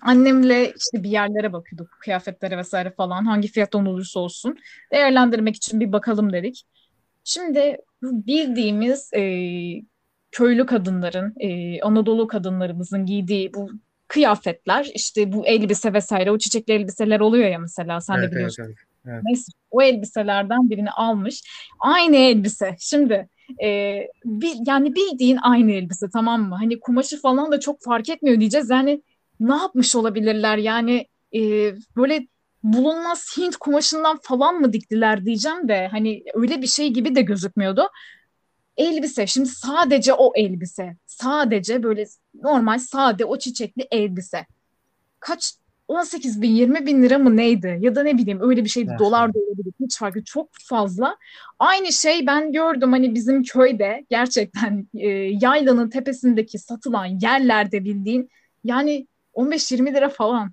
[0.02, 1.92] annemle işte bir yerlere bakıyorduk.
[2.00, 3.26] Kıyafetlere vesaire falan.
[3.26, 4.58] Hangi fiyattan olursa olsun.
[4.92, 6.66] Değerlendirmek için bir bakalım dedik.
[7.24, 9.22] Şimdi bildiğimiz e,
[10.32, 13.72] köylü kadınların, e, Anadolu kadınlarımızın giydiği bu
[14.08, 18.64] kıyafetler, işte bu elbise vesaire, o çiçekli elbiseler oluyor ya mesela, sen evet, de biliyorsun.
[18.64, 19.22] Evet, evet, evet.
[19.24, 21.44] Neyse, o elbiselerden birini almış.
[21.80, 22.76] Aynı elbise.
[22.80, 23.28] Şimdi
[23.64, 26.56] e, bir, yani bildiğin aynı elbise tamam mı?
[26.56, 28.70] Hani kumaşı falan da çok fark etmiyor diyeceğiz.
[28.70, 29.02] Yani
[29.40, 30.58] ne yapmış olabilirler?
[30.58, 31.40] Yani e,
[31.96, 32.28] böyle
[32.64, 37.90] bulunmaz Hint kumaşından falan mı diktiler diyeceğim de hani öyle bir şey gibi de gözükmüyordu.
[38.78, 44.46] Elbise şimdi sadece o elbise sadece böyle normal sade o çiçekli elbise
[45.20, 45.54] kaç
[45.92, 49.00] 18 bin 20 bin lira mı neydi ya da ne bileyim öyle bir şey evet.
[49.00, 51.18] dolar da olabilir hiç farkı çok fazla
[51.60, 55.08] aynı şey ben gördüm hani bizim köyde gerçekten e,
[55.42, 58.30] yaylanın tepesindeki satılan yerlerde bildiğin
[58.64, 60.52] yani 15-20 lira falan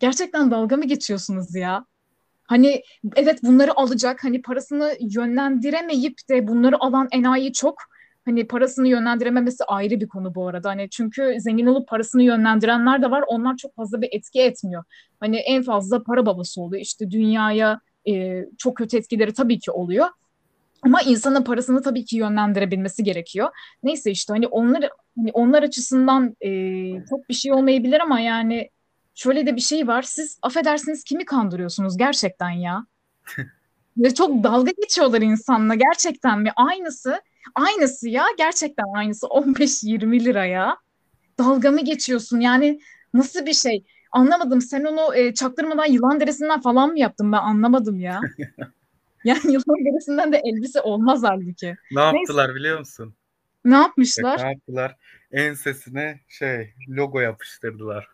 [0.00, 1.84] gerçekten dalga mı geçiyorsunuz ya?
[2.42, 2.82] Hani
[3.16, 7.78] evet bunları alacak hani parasını yönlendiremeyip de bunları alan enayi çok.
[8.24, 10.68] Hani parasını yönlendirememesi ayrı bir konu bu arada.
[10.68, 13.24] Hani çünkü zengin olup parasını yönlendirenler de var.
[13.26, 14.84] Onlar çok fazla bir etki etmiyor.
[15.20, 16.82] Hani en fazla para babası oluyor.
[16.82, 20.06] İşte dünyaya e, çok kötü etkileri tabii ki oluyor.
[20.82, 23.48] Ama insanın parasını tabii ki yönlendirebilmesi gerekiyor.
[23.82, 26.50] Neyse işte hani onlar hani onlar açısından e,
[27.10, 28.70] çok bir şey olmayabilir ama yani
[29.14, 30.02] şöyle de bir şey var.
[30.02, 32.86] Siz affedersiniz kimi kandırıyorsunuz gerçekten ya?
[33.96, 36.52] Ve çok dalga geçiyorlar insanla gerçekten mi?
[36.56, 37.20] Aynısı,
[37.54, 40.76] aynısı ya gerçekten aynısı 15-20 liraya.
[41.38, 42.40] Dalga mı geçiyorsun?
[42.40, 42.80] Yani
[43.14, 43.84] nasıl bir şey?
[44.12, 44.60] Anlamadım.
[44.60, 47.32] Sen onu e, çaktırmadan yılan derisinden falan mı yaptın?
[47.32, 48.20] Ben anlamadım ya.
[49.24, 51.76] yani yılan derisinden de elbise olmaz halbuki.
[51.92, 52.54] Ne yaptılar Neyse.
[52.54, 53.14] biliyor musun?
[53.64, 54.38] Ne yapmışlar?
[54.38, 54.96] Ne yaptılar?
[55.32, 58.08] Ensesine şey logo yapıştırdılar.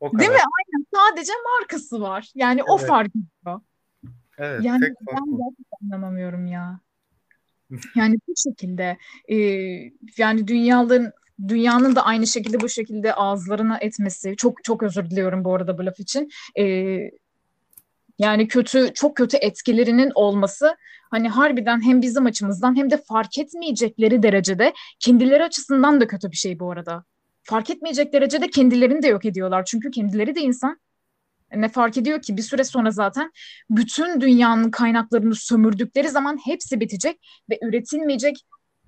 [0.00, 0.20] O kadar.
[0.20, 0.36] Değil mi?
[0.36, 0.86] Aynen.
[0.94, 2.30] Sadece markası var.
[2.34, 2.70] Yani evet.
[2.70, 3.60] o fark ediyor.
[4.38, 6.80] Evet, Yani ben gerçekten anlamıyorum ya.
[7.94, 9.36] Yani bu şekilde e,
[10.16, 11.12] yani dünyanın
[11.48, 15.86] dünyanın da aynı şekilde bu şekilde ağızlarına etmesi çok çok özür diliyorum bu arada bu
[15.86, 16.30] laf için.
[16.58, 16.64] E,
[18.18, 20.76] yani kötü çok kötü etkilerinin olması
[21.10, 26.36] hani harbiden hem bizim açımızdan hem de fark etmeyecekleri derecede kendileri açısından da kötü bir
[26.36, 27.04] şey bu arada.
[27.42, 29.64] Fark etmeyecek derecede kendilerini de yok ediyorlar.
[29.64, 30.80] Çünkü kendileri de insan.
[31.54, 33.30] Ne fark ediyor ki bir süre sonra zaten
[33.70, 37.16] bütün dünyanın kaynaklarını sömürdükleri zaman hepsi bitecek
[37.50, 38.36] ve üretilmeyecek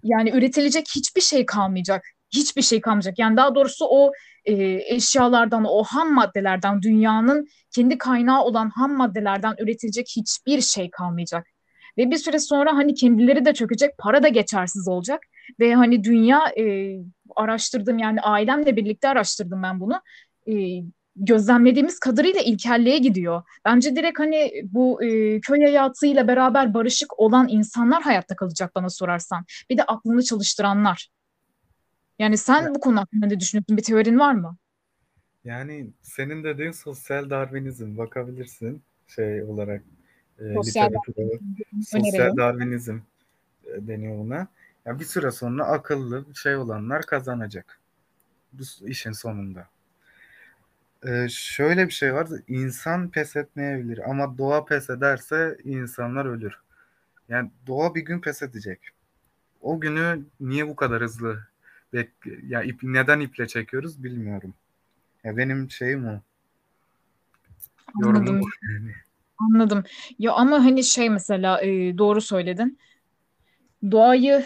[0.03, 2.05] yani üretilecek hiçbir şey kalmayacak.
[2.35, 3.19] Hiçbir şey kalmayacak.
[3.19, 4.13] Yani daha doğrusu o
[4.45, 4.55] e,
[4.95, 11.47] eşyalardan, o ham maddelerden, dünyanın kendi kaynağı olan ham maddelerden üretilecek hiçbir şey kalmayacak.
[11.99, 15.21] Ve bir süre sonra hani kendileri de çökecek, para da geçersiz olacak.
[15.61, 16.97] Ve hani dünya e,
[17.37, 20.01] araştırdım yani ailemle birlikte araştırdım ben bunu.
[20.47, 20.53] E,
[21.17, 23.43] gözlemlediğimiz kadarıyla ilkelliğe gidiyor.
[23.65, 29.45] Bence direkt hani bu e, köy hayatıyla beraber barışık olan insanlar hayatta kalacak bana sorarsan.
[29.71, 31.09] Bir de aklını çalıştıranlar.
[32.19, 33.77] Yani sen bu konu hakkında ne düşünüyorsun?
[33.77, 34.57] Bir teorin var mı?
[35.45, 39.83] Yani senin dediğin sosyal Darwinizm bakabilirsin şey olarak
[40.39, 41.41] e, Sosyal literatüre
[41.85, 42.37] sosyal.
[42.37, 42.99] Darwinizm
[43.65, 44.47] e, deniyor buna.
[44.85, 47.81] Yani bir süre sonra akıllı şey olanlar kazanacak.
[48.53, 49.67] Bu işin sonunda.
[51.07, 52.29] Ee, şöyle bir şey var.
[52.49, 56.55] İnsan pes etmeyebilir ama doğa pes ederse insanlar ölür.
[57.29, 58.81] Yani doğa bir gün pes edecek.
[59.61, 61.39] O günü niye bu kadar hızlı
[61.95, 64.55] bek- ya ip, neden iple çekiyoruz bilmiyorum.
[65.25, 66.21] Ya benim şeyim o.
[68.01, 68.93] Yorumum Anladım, o yani.
[69.39, 69.85] anladım.
[70.19, 72.79] Ya ama hani şey mesela e, doğru söyledin.
[73.91, 74.45] Doğayı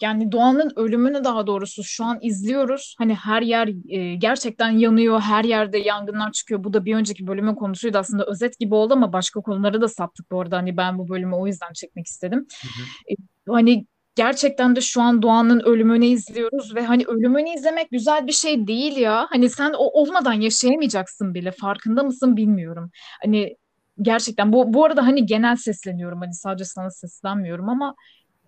[0.00, 2.94] yani doğanın ölümünü daha doğrusu şu an izliyoruz.
[2.98, 6.64] Hani her yer e, gerçekten yanıyor, her yerde yangınlar çıkıyor.
[6.64, 10.30] Bu da bir önceki bölümün konusuydu aslında özet gibi oldu ama başka konuları da saptık
[10.30, 10.56] bu arada.
[10.56, 12.46] Hani ben bu bölümü o yüzden çekmek istedim.
[12.62, 13.12] Hı hı.
[13.12, 13.14] E,
[13.48, 18.66] hani gerçekten de şu an doğanın ölümünü izliyoruz ve hani ölümünü izlemek güzel bir şey
[18.66, 19.26] değil ya.
[19.30, 21.52] Hani sen o olmadan yaşayamayacaksın bile.
[21.52, 22.90] Farkında mısın bilmiyorum.
[23.22, 23.56] Hani
[24.02, 26.20] gerçekten bu bu arada hani genel sesleniyorum.
[26.20, 27.94] Hani sadece sana seslenmiyorum ama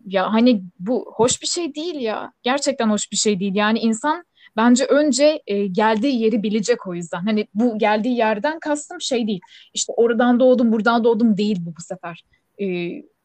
[0.06, 2.32] ya hani bu hoş bir şey değil ya.
[2.42, 3.54] Gerçekten hoş bir şey değil.
[3.54, 4.24] Yani insan
[4.56, 7.24] bence önce e, geldiği yeri bilecek o yüzden.
[7.24, 9.40] Hani bu geldiği yerden kastım şey değil.
[9.74, 12.24] İşte oradan doğdum, buradan doğdum değil bu bu sefer.
[12.60, 12.66] E,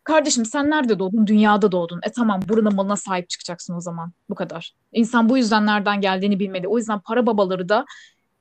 [0.04, 1.28] kardeşim sen nerede doğdun?
[1.28, 2.00] Dünyada doğdun.
[2.04, 4.12] E tamam buranın malına sahip çıkacaksın o zaman.
[4.30, 4.74] Bu kadar.
[4.92, 6.68] İnsan bu yüzden nereden geldiğini bilmeli.
[6.68, 7.86] O yüzden para babaları da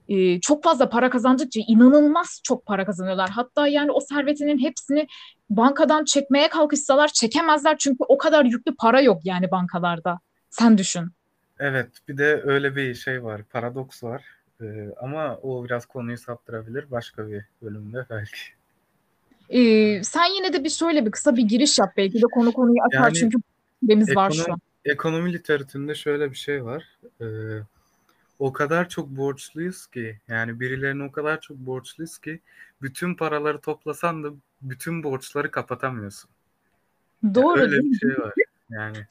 [0.08, 3.30] e, çok fazla para kazandıkça inanılmaz çok para kazanıyorlar.
[3.30, 5.06] Hatta yani o servetinin hepsini
[5.50, 10.18] bankadan çekmeye kalkışsalar çekemezler çünkü o kadar yüklü para yok yani bankalarda.
[10.50, 11.08] Sen düşün.
[11.58, 14.24] Evet, bir de öyle bir şey var, paradoks var.
[14.62, 14.64] Ee,
[15.02, 18.38] ama o biraz konuyu saptırabilir başka bir bölümde belki.
[19.50, 22.82] Ee, sen yine de bir şöyle bir kısa bir giriş yap belki de konu konuyu
[22.88, 23.38] açar Yani çünkü
[23.84, 24.58] süremiz var şu an.
[24.84, 26.84] ekonomi literatüründe şöyle bir şey var.
[27.20, 27.24] Ee,
[28.38, 32.40] o kadar çok borçluyuz ki, yani birilerine o kadar çok borçluyuz ki
[32.82, 34.30] bütün paraları toplasan da
[34.62, 36.30] bütün borçları kapatamıyorsun.
[37.34, 38.34] Doğru öyle değil bir şey var.
[38.70, 39.06] Yani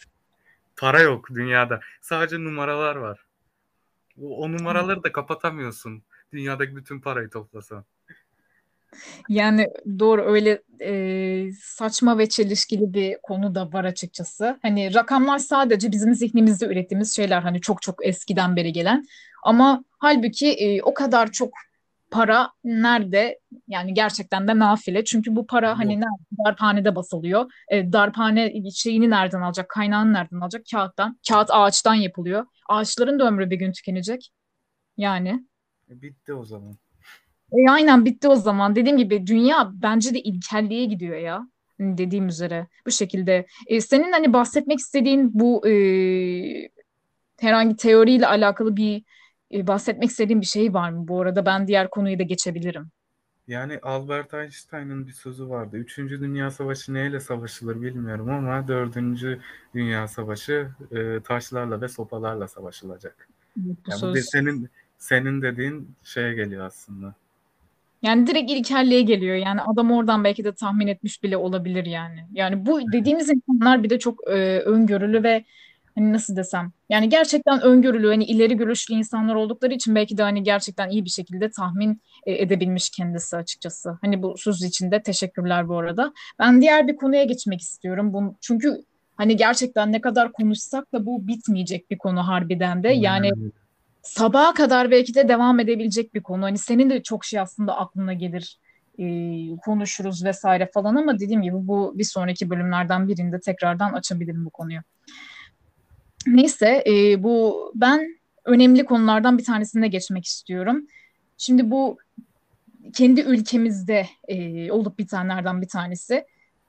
[0.78, 1.80] para yok dünyada.
[2.02, 3.26] Sadece numaralar var.
[4.22, 6.04] O, o numaraları da kapatamıyorsun.
[6.34, 7.86] Dünyadaki bütün parayı toplasan.
[9.30, 9.68] Yani
[10.00, 14.60] doğru öyle e, saçma ve çelişkili bir konu da var açıkçası.
[14.62, 19.06] Hani rakamlar sadece bizim zihnimizde ürettiğimiz şeyler hani çok çok eskiden beri gelen.
[19.44, 21.50] Ama halbuki e, o kadar çok
[22.12, 23.40] para nerede?
[23.68, 25.04] Yani gerçekten de nafile.
[25.04, 26.04] Çünkü bu para hani Yok.
[26.04, 26.46] nerede?
[26.46, 27.52] Darphanede basılıyor.
[27.72, 29.70] E, darphane şeyini nereden alacak?
[29.70, 30.64] Kaynağını nereden alacak?
[30.72, 31.20] Kağıttan.
[31.30, 32.46] Kağıt ağaçtan yapılıyor.
[32.70, 34.32] Ağaçların da ömrü bir gün tükenecek.
[34.98, 35.46] Yani.
[35.90, 36.76] E, bitti o zaman.
[37.52, 38.76] E, aynen bitti o zaman.
[38.76, 41.48] Dediğim gibi dünya bence de ilkelliğe gidiyor ya.
[41.78, 43.46] Hani dediğim üzere bu şekilde.
[43.68, 45.74] E, senin hani bahsetmek istediğin bu e,
[47.40, 49.04] herhangi teoriyle alakalı bir
[49.54, 51.08] e, bahsetmek istediğin bir şey var mı?
[51.08, 52.92] Bu arada ben diğer konuyu da geçebilirim.
[53.48, 55.78] Yani Albert Einstein'ın bir sözü vardı.
[55.78, 59.40] Üçüncü Dünya Savaşı neyle savaşılır bilmiyorum ama Dördüncü
[59.74, 63.28] Dünya Savaşı e, taşlarla ve sopalarla savaşılacak.
[63.56, 64.30] Bu Yani bu de söz.
[64.30, 67.16] senin senin dediğin şeye geliyor aslında.
[68.02, 69.36] Yani direkt ilkelliğe geliyor.
[69.36, 72.26] Yani adam oradan belki de tahmin etmiş bile olabilir yani.
[72.32, 75.44] Yani bu dediğimiz insanlar bir de çok e, öngörülü ve
[75.96, 80.44] hani nasıl desem yani gerçekten öngörülü hani ileri görüşlü insanlar oldukları için belki de hani
[80.44, 83.98] gerçekten iyi bir şekilde tahmin e, edebilmiş kendisi açıkçası.
[84.02, 86.14] Hani bu söz için de teşekkürler bu arada.
[86.40, 88.14] Ben diğer bir konuya geçmek istiyorum.
[88.14, 88.84] Bu, çünkü
[89.18, 92.90] hani gerçekten ne kadar konuşsak da bu bitmeyecek bir konu harbiden de.
[92.90, 93.52] Yani öyle.
[94.06, 96.44] Sabaha kadar belki de devam edebilecek bir konu.
[96.44, 98.60] Hani senin de çok şey aslında aklına gelir.
[99.00, 99.06] e,
[99.58, 104.80] konuşuruz vesaire falan ama dediğim gibi bu bir sonraki bölümlerden birinde tekrardan açabilirim bu konuyu.
[106.28, 110.88] Neyse e, bu ben önemli konulardan bir tanesine geçmek istiyorum.
[111.38, 111.98] Şimdi bu
[112.94, 116.14] kendi ülkemizde e, olup bitenlerden bir tanesi.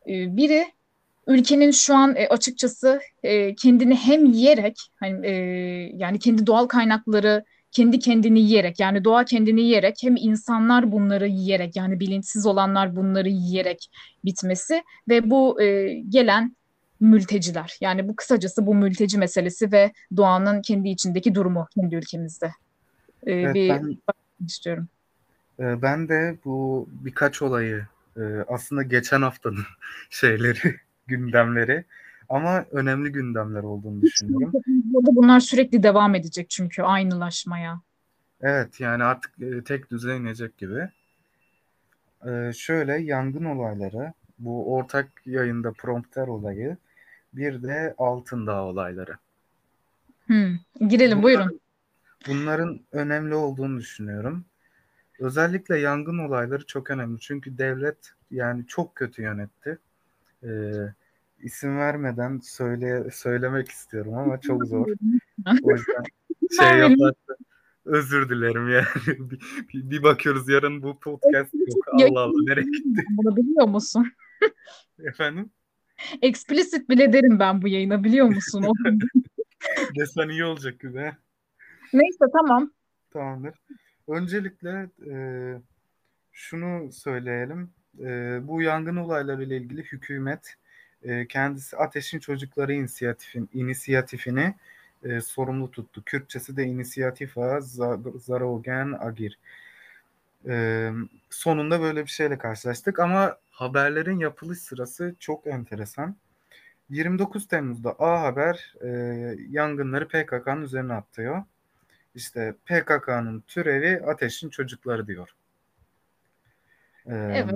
[0.09, 0.67] E, biri
[1.27, 5.33] ülkenin şu an e, açıkçası e, kendini hem yiyerek hani e,
[5.97, 11.77] yani kendi doğal kaynakları kendi kendini yiyerek yani doğa kendini yiyerek hem insanlar bunları yiyerek
[11.77, 13.91] yani bilinçsiz olanlar bunları yiyerek
[14.25, 16.57] bitmesi ve bu e, gelen
[17.01, 22.53] mülteciler yani bu kısacası bu mülteci meselesi ve doğanın kendi içindeki durumu kendi ülkemizde.
[23.27, 23.97] E, evet, bir ben,
[24.47, 24.89] istiyorum.
[25.61, 27.87] E, ben de bu birkaç olayı
[28.17, 29.65] e, aslında geçen haftanın
[30.11, 31.85] şeyleri gündemleri
[32.29, 34.53] ama önemli gündemler olduğunu düşünüyorum.
[34.93, 37.81] Bunlar sürekli devam edecek çünkü aynılaşmaya.
[38.41, 40.89] Evet yani artık e, tek düze inecek gibi.
[42.27, 46.77] Ee, şöyle yangın olayları, bu ortak yayında prompter olayı,
[47.33, 49.13] bir de Altındağ olayları.
[50.27, 50.57] Hmm,
[50.89, 51.61] girelim bunların, buyurun.
[52.29, 54.45] Bunların önemli olduğunu düşünüyorum.
[55.19, 57.21] Özellikle yangın olayları çok önemli.
[57.21, 57.97] Çünkü devlet
[58.31, 59.79] yani çok kötü yönetti.
[60.47, 60.95] Ee,
[61.43, 64.87] isim vermeden söyle söylemek istiyorum ama çok zor.
[65.63, 66.05] o yüzden
[66.61, 67.37] şey yaparsa
[67.85, 68.87] özür dilerim yani.
[69.31, 71.89] bir, bir bakıyoruz yarın bu podcast yok.
[71.93, 73.05] Allah Allah nereye gitti?
[73.11, 74.13] Bunu biliyor musun?
[74.99, 75.51] Efendim?
[76.23, 78.65] Explicit bile derim ben bu yayına biliyor musun?
[79.99, 81.13] Desen iyi olacak gibi.
[81.93, 82.73] Neyse tamam.
[83.11, 83.55] Tamamdır.
[84.09, 85.15] Öncelikle e,
[86.33, 87.71] şunu söyleyelim.
[88.01, 90.57] E, bu yangın olayları ile ilgili hükümet
[91.03, 94.55] e, kendisi Ateşin Çocukları inisiyatifin inisiyatifini
[95.05, 96.03] e, sorumlu tuttu.
[96.05, 97.61] Kürtçesi de İnisiyatifa
[98.17, 99.39] Zarogen Agir.
[100.49, 100.91] E,
[101.31, 106.17] sonunda böyle bir şeyle karşılaştık ama haberlerin yapılış sırası çok enteresan.
[106.91, 108.89] 29 Temmuz'da A Haber e,
[109.51, 111.43] yangınları PKK'nın üzerine atıyor.
[112.15, 115.29] İşte PKK'nın türevi Ateşin Çocukları diyor.
[117.07, 117.55] Ee, evet.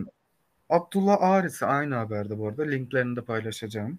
[0.70, 2.62] Abdullah Aris'i aynı haberde bu arada.
[2.62, 3.98] Linklerini de paylaşacağım.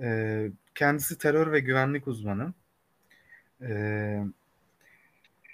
[0.00, 2.52] Ee, kendisi terör ve güvenlik uzmanı.
[3.62, 4.24] Ee,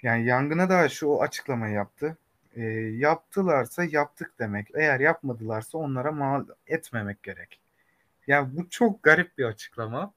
[0.03, 2.17] yani yangına da şu açıklamayı yaptı.
[2.55, 2.63] Ee,
[2.97, 4.67] yaptılarsa yaptık demek.
[4.75, 7.59] Eğer yapmadılarsa onlara mal etmemek gerek.
[8.27, 10.13] Yani bu çok garip bir açıklama.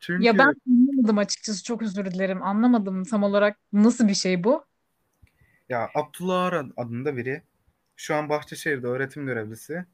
[0.00, 2.42] Çünkü Ya ben anlamadım açıkçası çok özür dilerim.
[2.42, 4.64] Anlamadım tam olarak nasıl bir şey bu?
[5.68, 7.42] ya Abdullah Aran adında biri
[7.96, 9.84] şu an Bahçeşehir'de öğretim görevlisi.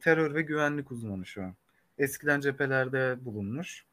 [0.00, 1.54] Terör ve güvenlik uzmanı şu an.
[1.98, 3.84] Eskiden cephelerde bulunmuş.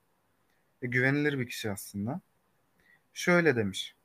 [0.81, 2.21] E, güvenilir bir kişi aslında.
[3.13, 3.95] Şöyle demiş.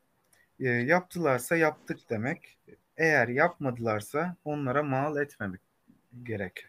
[0.60, 2.58] E, yaptılarsa yaptık demek.
[2.96, 5.60] Eğer yapmadılarsa onlara mal etmemek
[6.22, 6.66] gerek.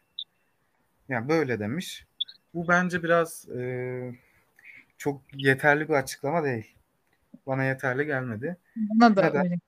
[1.10, 2.06] Yani böyle demiş.
[2.54, 4.16] Bu bence biraz e,
[4.98, 6.76] çok yeterli bir açıklama değil.
[7.48, 8.58] Bana yeterli gelmedi.
[8.76, 9.46] Bana da Neden?
[9.46, 9.60] öyle.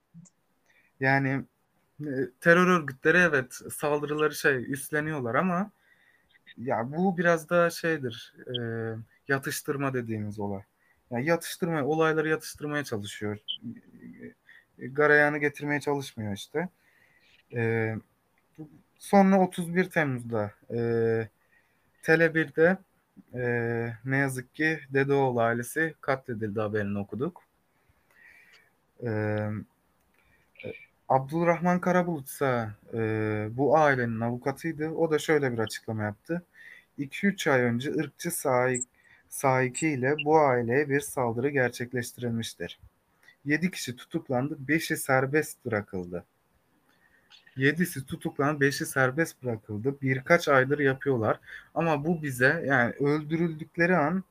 [0.99, 1.43] Yani e,
[2.41, 5.71] terör örgütleri evet saldırıları şey üstleniyorlar ama
[6.57, 8.61] ya bu biraz da şeydir e,
[9.27, 10.61] yatıştırma dediğimiz olay.
[11.11, 13.37] Yani yatıştırma olayları yatıştırmaya çalışıyor.
[14.79, 16.69] E, Garayanı getirmeye çalışmıyor işte.
[17.53, 17.95] E,
[18.99, 20.79] sonra 31 Temmuz'da e,
[22.03, 22.77] Tele 1'de
[23.33, 23.43] e,
[24.05, 27.43] ne yazık ki Dedeoğlu ailesi katledildi haberini okuduk.
[29.03, 29.09] E,
[31.11, 32.99] Abdurrahman Karabulut ise e,
[33.51, 34.89] bu ailenin avukatıydı.
[34.89, 36.45] O da şöyle bir açıklama yaptı.
[36.99, 38.83] 2-3 ay önce ırkçı sahip
[39.29, 42.79] sahiki ile bu aileye bir saldırı gerçekleştirilmiştir.
[43.45, 46.25] 7 kişi tutuklandı, 5'i serbest bırakıldı.
[47.57, 49.95] 7'si tutuklandı, 5'i serbest bırakıldı.
[50.01, 51.39] Birkaç aydır yapıyorlar.
[51.75, 54.23] Ama bu bize yani öldürüldükleri an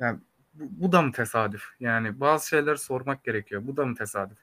[0.00, 0.18] yani
[0.54, 1.62] bu, bu da mı tesadüf?
[1.80, 3.62] Yani bazı şeyler sormak gerekiyor.
[3.66, 4.38] Bu da mı tesadüf?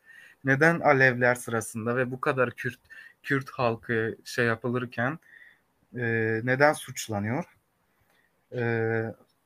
[0.46, 2.80] Neden Alevler sırasında ve bu kadar Kürt
[3.24, 5.20] Kürt halkı şey yapılırken
[5.96, 6.02] e,
[6.44, 7.46] neden suçlanıyor?
[8.56, 8.62] E,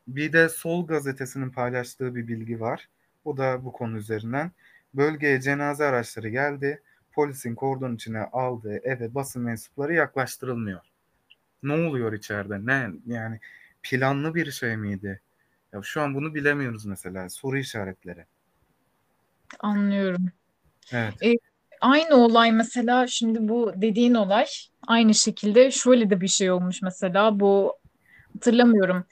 [0.07, 2.89] bir de Sol gazetesinin paylaştığı bir bilgi var.
[3.25, 4.51] O da bu konu üzerinden.
[4.93, 6.81] Bölgeye cenaze araçları geldi.
[7.12, 10.81] Polisin kordon içine aldığı eve basın mensupları yaklaştırılmıyor.
[11.63, 12.65] Ne oluyor içeride?
[12.65, 13.39] Ne yani
[13.83, 15.21] planlı bir şey miydi?
[15.73, 17.29] Ya şu an bunu bilemiyoruz mesela.
[17.29, 18.25] Soru işaretleri.
[19.60, 20.31] Anlıyorum.
[20.94, 21.23] Evet.
[21.23, 21.33] E,
[21.81, 24.46] aynı olay mesela şimdi bu dediğin olay
[24.87, 27.73] aynı şekilde şöyle de bir şey olmuş mesela bu
[28.33, 29.06] hatırlamıyorum.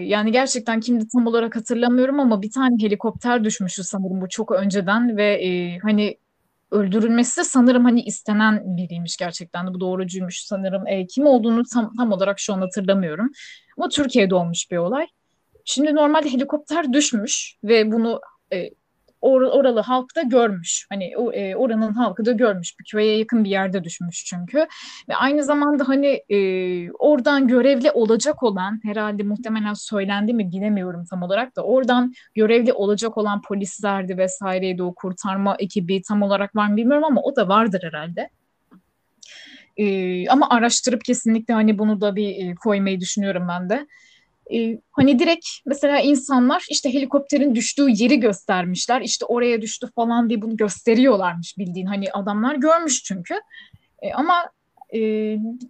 [0.00, 5.16] Yani gerçekten kimdi tam olarak hatırlamıyorum ama bir tane helikopter düşmüştü sanırım bu çok önceden
[5.16, 6.18] ve e, hani
[6.70, 10.86] öldürülmesi sanırım hani istenen biriymiş gerçekten de bu doğrucuymuş sanırım.
[10.86, 13.30] E, kim olduğunu tam, tam olarak şu an hatırlamıyorum.
[13.78, 15.06] Ama Türkiye'de olmuş bir olay.
[15.64, 18.20] Şimdi normalde helikopter düşmüş ve bunu
[18.52, 18.70] e,
[19.20, 20.86] or, oralı halk da görmüş.
[20.88, 22.78] Hani o, e, oranın halkı da görmüş.
[22.80, 24.66] Bir köye yakın bir yerde düşmüş çünkü.
[25.08, 31.22] Ve aynı zamanda hani e, oradan görevli olacak olan herhalde muhtemelen söylendi mi bilemiyorum tam
[31.22, 36.76] olarak da oradan görevli olacak olan polislerdi vesaireydi o kurtarma ekibi tam olarak var mı
[36.76, 38.30] bilmiyorum ama o da vardır herhalde.
[39.76, 43.86] Ee, ama araştırıp kesinlikle hani bunu da bir e, koymayı düşünüyorum ben de
[44.54, 49.00] e, hani direkt mesela insanlar işte helikopterin düştüğü yeri göstermişler.
[49.00, 51.86] İşte oraya düştü falan diye bunu gösteriyorlarmış bildiğin.
[51.86, 53.34] Hani adamlar görmüş çünkü.
[54.02, 54.34] E, ama
[54.94, 54.98] e,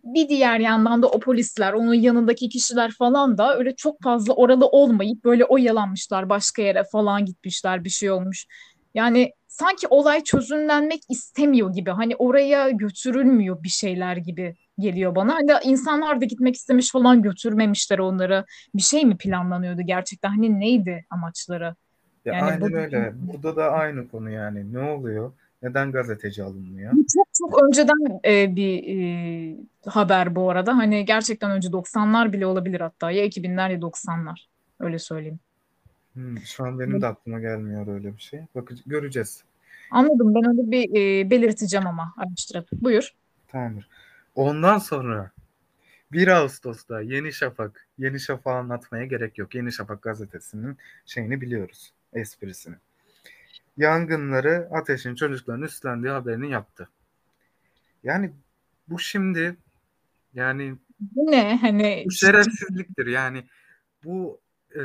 [0.04, 4.66] bir diğer yandan da o polisler, onun yanındaki kişiler falan da öyle çok fazla oralı
[4.66, 8.46] olmayıp böyle oyalanmışlar başka yere falan gitmişler bir şey olmuş.
[8.94, 11.90] Yani sanki olay çözümlenmek istemiyor gibi.
[11.90, 15.34] Hani oraya götürülmüyor bir şeyler gibi geliyor bana.
[15.34, 18.44] Hani insanlar da gitmek istemiş falan götürmemişler onları.
[18.74, 20.28] Bir şey mi planlanıyordu gerçekten?
[20.28, 21.74] Hani neydi amaçları?
[22.24, 23.12] Ya Yani aynen bu öyle.
[23.14, 24.72] Burada da aynı konu yani.
[24.72, 25.32] Ne oluyor?
[25.62, 26.92] Neden gazeteci alınmıyor?
[27.14, 29.56] çok çok önceden e, bir e,
[29.86, 30.76] haber bu arada.
[30.76, 33.10] Hani gerçekten önce 90'lar bile olabilir hatta.
[33.10, 34.48] Ya 2000'ler ya 90'lar.
[34.80, 35.38] Öyle söyleyeyim.
[36.12, 38.40] Hmm, şu an benim de aklıma gelmiyor öyle bir şey.
[38.54, 39.44] Bakın göreceğiz.
[39.90, 40.34] Anladım.
[40.34, 42.68] Ben öyle bir e, belirteceğim ama araştırıp.
[42.72, 43.14] Buyur.
[43.48, 43.88] Tamamdır.
[44.38, 45.30] Ondan sonra
[46.12, 49.54] 1 Ağustos'ta Yeni Şafak, Yeni Şafak'ı anlatmaya gerek yok.
[49.54, 52.74] Yeni Şafak gazetesinin şeyini biliyoruz, esprisini.
[53.76, 56.88] Yangınları Ateş'in çocukların üstlendiği haberini yaptı.
[58.04, 58.32] Yani
[58.88, 59.56] bu şimdi
[60.34, 61.56] yani Bu ne?
[61.56, 63.06] Hani bu şerefsizliktir.
[63.06, 63.44] Yani
[64.04, 64.40] bu
[64.76, 64.82] e,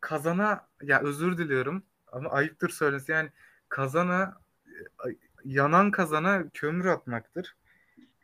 [0.00, 1.82] kazana ya özür diliyorum
[2.12, 3.12] ama ayıptır söylemesi.
[3.12, 3.28] Yani
[3.68, 4.36] kazana
[5.06, 5.08] e,
[5.44, 7.57] yanan kazana kömür atmaktır.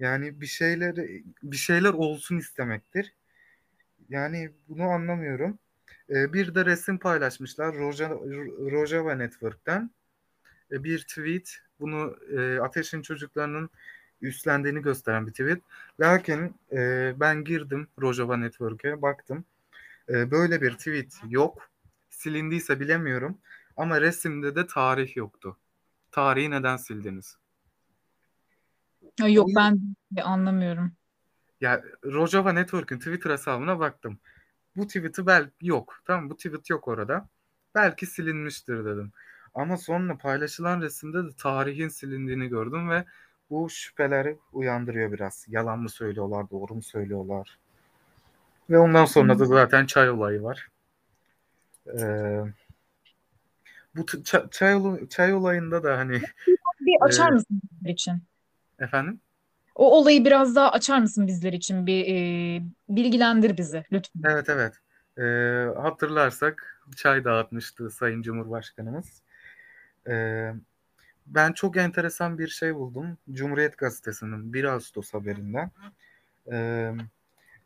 [0.04, 0.96] Yani bir şeyler
[1.42, 3.14] bir şeyler olsun istemektir.
[4.08, 5.58] Yani bunu anlamıyorum.
[6.10, 8.10] Ee, bir de resim paylaşmışlar Roja,
[8.72, 9.90] Rojava Network'ten.
[10.72, 13.70] Ee, bir tweet bunu e, Ateş'in çocuklarının
[14.22, 15.62] üstlendiğini gösteren bir tweet.
[16.00, 19.44] Lakin e, ben girdim Rojava Network'e baktım.
[20.08, 21.70] E, böyle bir tweet yok.
[22.10, 23.38] Silindiyse bilemiyorum.
[23.76, 25.56] Ama resimde de tarih yoktu.
[26.12, 27.43] Tarihi neden sildiniz?
[29.20, 30.92] Ya yok ben de anlamıyorum.
[31.60, 34.18] Ya Rojava Network'ün Twitter hesabına baktım.
[34.76, 35.94] Bu tweet'i belki yok.
[36.04, 37.28] Tamam bu tweet yok orada.
[37.74, 39.12] Belki silinmiştir dedim.
[39.54, 43.04] Ama sonra paylaşılan resimde de tarihin silindiğini gördüm ve
[43.50, 45.46] bu şüpheleri uyandırıyor biraz.
[45.48, 47.58] Yalan mı söylüyorlar, doğru mu söylüyorlar?
[48.70, 50.68] Ve ondan sonra da zaten çay olayı var.
[51.98, 52.40] Ee,
[53.96, 56.20] bu t- ça- çay, çay olayında da hani
[56.80, 58.22] Bir açar e, mısın bizler için?
[58.78, 59.20] Efendim
[59.74, 61.86] O olayı biraz daha açar mısın bizler için?
[61.86, 62.06] Bir
[62.58, 64.24] e, bilgilendir bizi lütfen.
[64.24, 64.74] evet evet
[65.18, 65.22] Ee,
[65.82, 69.22] hatırlarsak çay dağıtmıştı Sayın Cumhurbaşkanımız.
[70.08, 70.52] Ee,
[71.26, 73.18] ben çok enteresan bir şey buldum.
[73.32, 75.70] Cumhuriyet Gazetesi'nin 1 Ağustos haberinden.
[76.52, 76.92] Ee,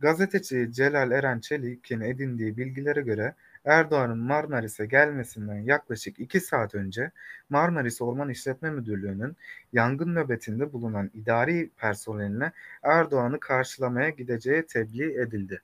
[0.01, 3.35] gazeteci Celal Eren Çelik'in edindiği bilgilere göre
[3.69, 7.11] Erdoğan'ın Marmaris'e gelmesinden yaklaşık 2 saat önce
[7.51, 9.37] Marmaris Orman İşletme Müdürlüğü'nün
[9.73, 12.53] yangın nöbetinde bulunan idari personeline
[12.83, 15.63] Erdoğan'ı karşılamaya gideceği tebliğ edildi.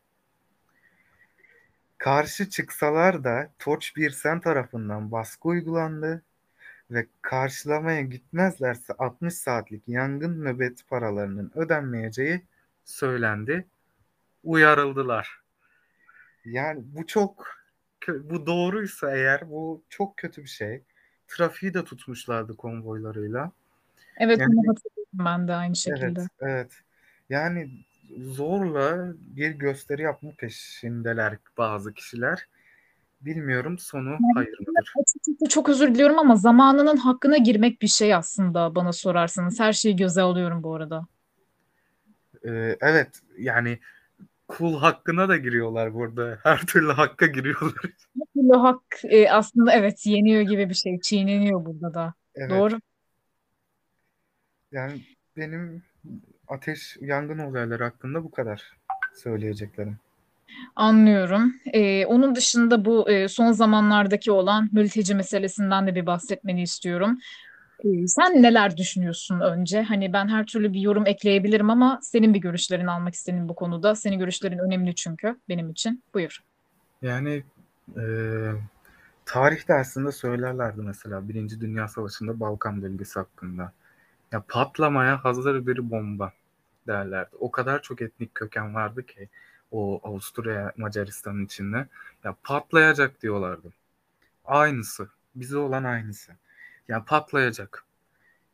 [1.99, 6.23] Karşı çıksalar da Toç Birsen tarafından baskı uygulandı
[6.91, 12.43] ve karşılamaya gitmezlerse 60 saatlik yangın nöbet paralarının ödenmeyeceği
[12.85, 13.67] söylendi.
[14.45, 15.41] Uyarıldılar.
[16.45, 17.64] Yani bu çok
[18.09, 20.83] bu doğruysa eğer bu çok kötü bir şey.
[21.29, 23.51] Trafiği de tutmuşlardı konvoylarıyla.
[24.17, 26.29] Evet Yani onu hatırlıyorum ben de aynı evet, şekilde.
[26.41, 26.73] evet.
[27.31, 27.71] Yani
[28.19, 32.47] zorla bir gösteri yapma peşindeler bazı kişiler.
[33.21, 34.93] Bilmiyorum sonu Yani hayırlıdır.
[35.03, 39.61] açıkçası çok özür diliyorum ama zamanının hakkına girmek bir şey aslında bana sorarsanız.
[39.61, 41.07] Her şeyi göze alıyorum bu arada.
[42.45, 43.79] Ee, evet yani
[44.49, 46.39] kul hakkına da giriyorlar burada.
[46.43, 47.85] Her türlü hakka giriyorlar.
[48.15, 51.01] Bir türlü hak e, aslında evet yeniyor gibi bir şey.
[51.01, 52.15] Çiğneniyor burada da.
[52.35, 52.51] Evet.
[52.51, 52.79] Doğru.
[54.73, 55.03] Yani
[55.37, 55.83] benim
[56.49, 58.77] ateş yangın olayları hakkında bu kadar
[59.15, 59.99] söyleyeceklerim.
[60.77, 61.55] Anlıyorum.
[61.73, 67.19] Ee, onun dışında bu e, son zamanlardaki olan mülteci meselesinden de bir bahsetmeni istiyorum.
[68.07, 69.83] Sen neler düşünüyorsun önce?
[69.83, 73.95] Hani ben her türlü bir yorum ekleyebilirim ama senin bir görüşlerini almak istedim bu konuda.
[73.95, 76.03] Senin görüşlerin önemli çünkü benim için.
[76.15, 76.43] Buyur.
[77.03, 77.43] Yani
[77.97, 78.03] e,
[79.27, 83.73] tarih dersinde söylerlerdi mesela Birinci Dünya Savaşı'nda Balkan bölgesi hakkında.
[84.33, 86.33] Ya patlamaya hazır bir bomba
[86.87, 87.37] derlerdi.
[87.41, 89.29] O kadar çok etnik köken vardı ki
[89.71, 91.87] o Avusturya Macaristan'ın içinde.
[92.25, 93.73] Ya patlayacak diyorlardı.
[94.45, 95.09] Aynısı.
[95.35, 96.33] Bize olan aynısı.
[96.89, 97.85] Ya patlayacak.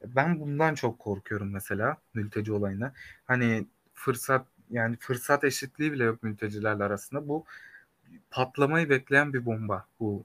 [0.05, 2.93] Ben bundan çok korkuyorum mesela mülteci olayına.
[3.27, 7.29] Hani fırsat yani fırsat eşitliği bile yok mültecilerle arasında.
[7.29, 7.45] Bu
[8.31, 10.25] patlamayı bekleyen bir bomba bu.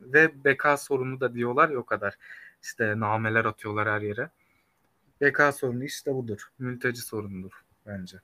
[0.00, 2.14] Ve beka sorunu da diyorlar ya o kadar.
[2.62, 4.30] İşte nameler atıyorlar her yere.
[5.20, 6.50] Beka sorunu işte budur.
[6.58, 8.16] Mülteci sorunudur bence.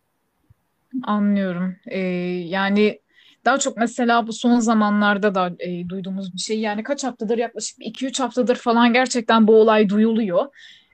[1.02, 1.76] Anlıyorum.
[1.86, 1.98] Ee,
[2.48, 3.00] yani
[3.46, 6.60] daha çok mesela bu son zamanlarda da e, duyduğumuz bir şey.
[6.60, 10.46] Yani kaç haftadır yaklaşık 2-3 haftadır falan gerçekten bu olay duyuluyor.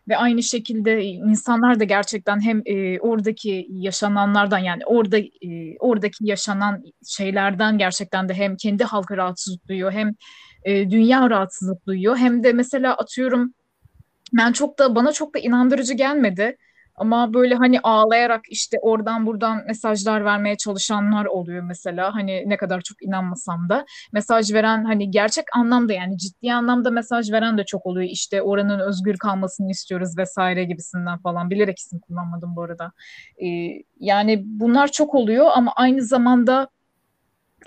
[0.09, 6.85] Ve aynı şekilde insanlar da gerçekten hem e, oradaki yaşananlardan yani orada e, oradaki yaşanan
[7.07, 10.15] şeylerden gerçekten de hem kendi halkı rahatsızlık duyuyor hem
[10.65, 12.17] e, dünya rahatsızlık duyuyor.
[12.17, 13.55] Hem de mesela atıyorum
[14.33, 16.57] ben çok da bana çok da inandırıcı gelmedi.
[16.97, 22.15] Ama böyle hani ağlayarak işte oradan buradan mesajlar vermeye çalışanlar oluyor mesela.
[22.15, 27.33] Hani ne kadar çok inanmasam da mesaj veren hani gerçek anlamda yani ciddi anlamda mesaj
[27.33, 28.11] veren de çok oluyor.
[28.11, 31.51] İşte oranın özgür kalmasını istiyoruz vesaire gibisinden falan.
[31.51, 32.93] Bilerek isim kullanmadım bu arada.
[33.45, 33.47] Ee,
[34.01, 36.69] yani bunlar çok oluyor ama aynı zamanda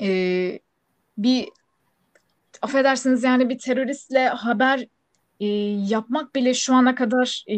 [0.02, 0.60] e,
[1.18, 1.50] bir
[2.62, 4.88] affedersiniz yani bir teröristle haber
[5.40, 5.46] e,
[5.90, 7.58] yapmak bile şu ana kadar e,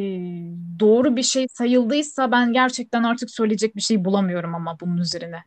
[0.79, 5.43] doğru bir şey sayıldıysa ben gerçekten artık söyleyecek bir şey bulamıyorum ama bunun üzerine.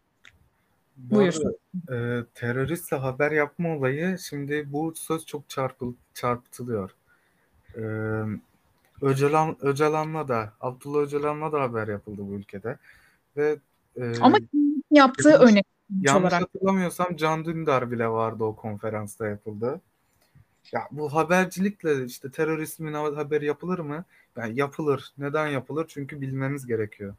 [0.96, 1.34] Bu Buyur.
[1.34, 6.90] Arada, e, teröristle haber yapma olayı şimdi bu söz çok çarpıl, çarpıtılıyor.
[7.76, 7.82] E,
[9.02, 12.76] Öcalan, Öcalan'la da Abdullah Öcalan'la da haber yapıldı bu ülkede.
[13.36, 13.58] Ve
[13.96, 14.38] e, Ama
[14.90, 15.62] yaptığı önemli.
[16.00, 16.42] Yanlış olarak.
[16.42, 19.80] hatırlamıyorsam Can Dündar bile vardı o konferansta yapıldı.
[20.72, 24.04] Ya bu habercilikle işte terörizmin haberi yapılır mı?
[24.36, 25.12] Yani yapılır.
[25.18, 25.86] Neden yapılır?
[25.88, 27.14] Çünkü bilmemiz gerekiyor.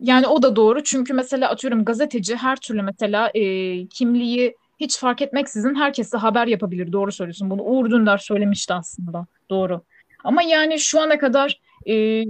[0.00, 0.82] Yani o da doğru.
[0.84, 6.92] Çünkü mesela atıyorum gazeteci her türlü mesela e, kimliği hiç fark etmeksizin herkese haber yapabilir.
[6.92, 7.50] Doğru söylüyorsun.
[7.50, 9.26] Bunu Uğur Dündar söylemişti aslında.
[9.50, 9.82] Doğru.
[10.24, 12.24] Ama yani şu ana kadar e,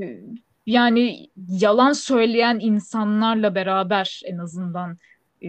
[0.67, 4.99] yani yalan söyleyen insanlarla beraber en azından
[5.43, 5.49] e,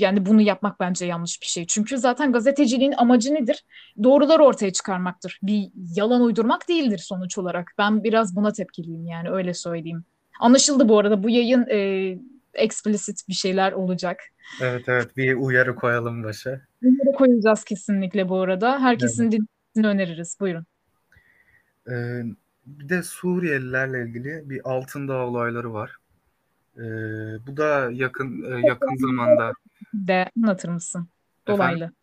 [0.00, 1.66] yani bunu yapmak bence yanlış bir şey.
[1.66, 3.64] Çünkü zaten gazeteciliğin amacı nedir?
[4.02, 5.40] Doğruları ortaya çıkarmaktır.
[5.42, 7.72] Bir yalan uydurmak değildir sonuç olarak.
[7.78, 10.04] Ben biraz buna tepkiliyim yani öyle söyleyeyim.
[10.40, 12.18] Anlaşıldı bu arada bu yayın e,
[12.54, 14.20] explicit bir şeyler olacak.
[14.60, 16.60] Evet evet bir uyarı koyalım başa.
[16.82, 18.80] Uyarı koyacağız kesinlikle bu arada.
[18.80, 19.32] Herkesin evet.
[19.32, 20.36] dinlemesini öneririz.
[20.40, 20.66] Buyurun.
[21.90, 22.22] Ee,
[22.66, 25.96] bir de Suriyelilerle ilgili bir Altındağ olayları var.
[26.76, 26.82] Ee,
[27.46, 29.52] bu da yakın e, yakın zamanda
[30.06, 31.08] de anlatır mısın?
[31.46, 31.76] Dolaylı.
[31.76, 31.96] Efendim?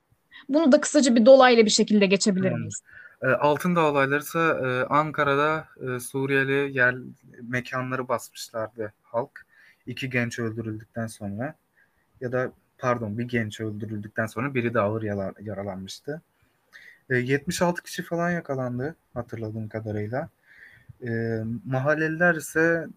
[0.49, 2.59] Bunu da kısaca bir dolaylı bir şekilde geçebilir hmm.
[2.59, 2.81] miyiz?
[3.21, 6.95] E, Altındağ olayları ise e, Ankara'da e, Suriyeli yer
[7.41, 9.45] mekanları basmışlardı halk.
[9.87, 11.55] İki genç öldürüldükten sonra
[12.21, 15.03] ya da pardon bir genç öldürüldükten sonra biri de ağır
[15.41, 16.21] yaralanmıştı.
[17.09, 20.29] 76 kişi falan yakalandı hatırladığım kadarıyla.
[21.65, 22.87] mahalleliler ise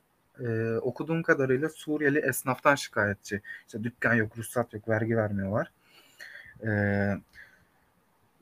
[0.40, 3.42] e, okuduğum kadarıyla Suriyeli esnaftan şikayetçi.
[3.66, 5.72] İşte dükkan yok, ruhsat yok, vergi vermiyorlar.
[6.66, 6.70] E,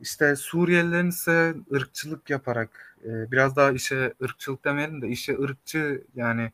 [0.00, 6.52] işte Suriyelilerin ise ırkçılık yaparak e, biraz daha işe ırkçılık demeyelim de işe ırkçı yani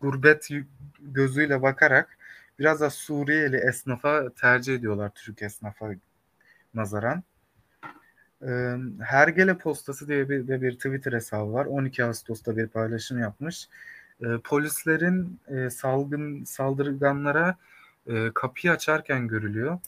[0.00, 0.48] gurbet
[1.00, 2.18] gözüyle bakarak
[2.58, 5.90] biraz da Suriyeli esnafa tercih ediyorlar Türk esnafa
[6.74, 7.22] nazaran.
[9.00, 11.66] Hergele Postası diye bir, de bir Twitter hesabı var.
[11.66, 13.68] 12 Ağustos'ta bir paylaşım yapmış
[14.20, 17.56] e, polislerin e, salgın saldırganlara
[18.06, 19.78] e, kapıyı açarken görülüyor.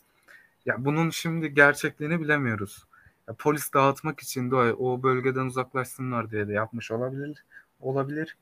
[0.66, 2.84] Ya bunun şimdi gerçekliğini bilemiyoruz.
[3.28, 7.44] Ya, polis dağıtmak için de o, bölgeden uzaklaşsınlar diye de yapmış olabilir.
[7.80, 8.36] Olabilir.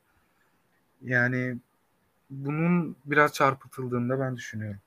[1.03, 1.57] Yani
[2.29, 4.79] bunun biraz çarpıtıldığında ben düşünüyorum.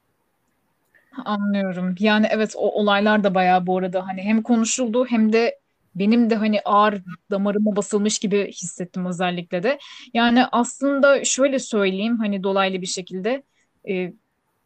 [1.24, 1.94] Anlıyorum.
[1.98, 5.59] Yani evet o olaylar da bayağı bu arada hani hem konuşuldu hem de
[5.94, 9.78] benim de hani ağır damarıma basılmış gibi hissettim özellikle de.
[10.14, 13.42] Yani aslında şöyle söyleyeyim hani dolaylı bir şekilde
[13.88, 14.12] e,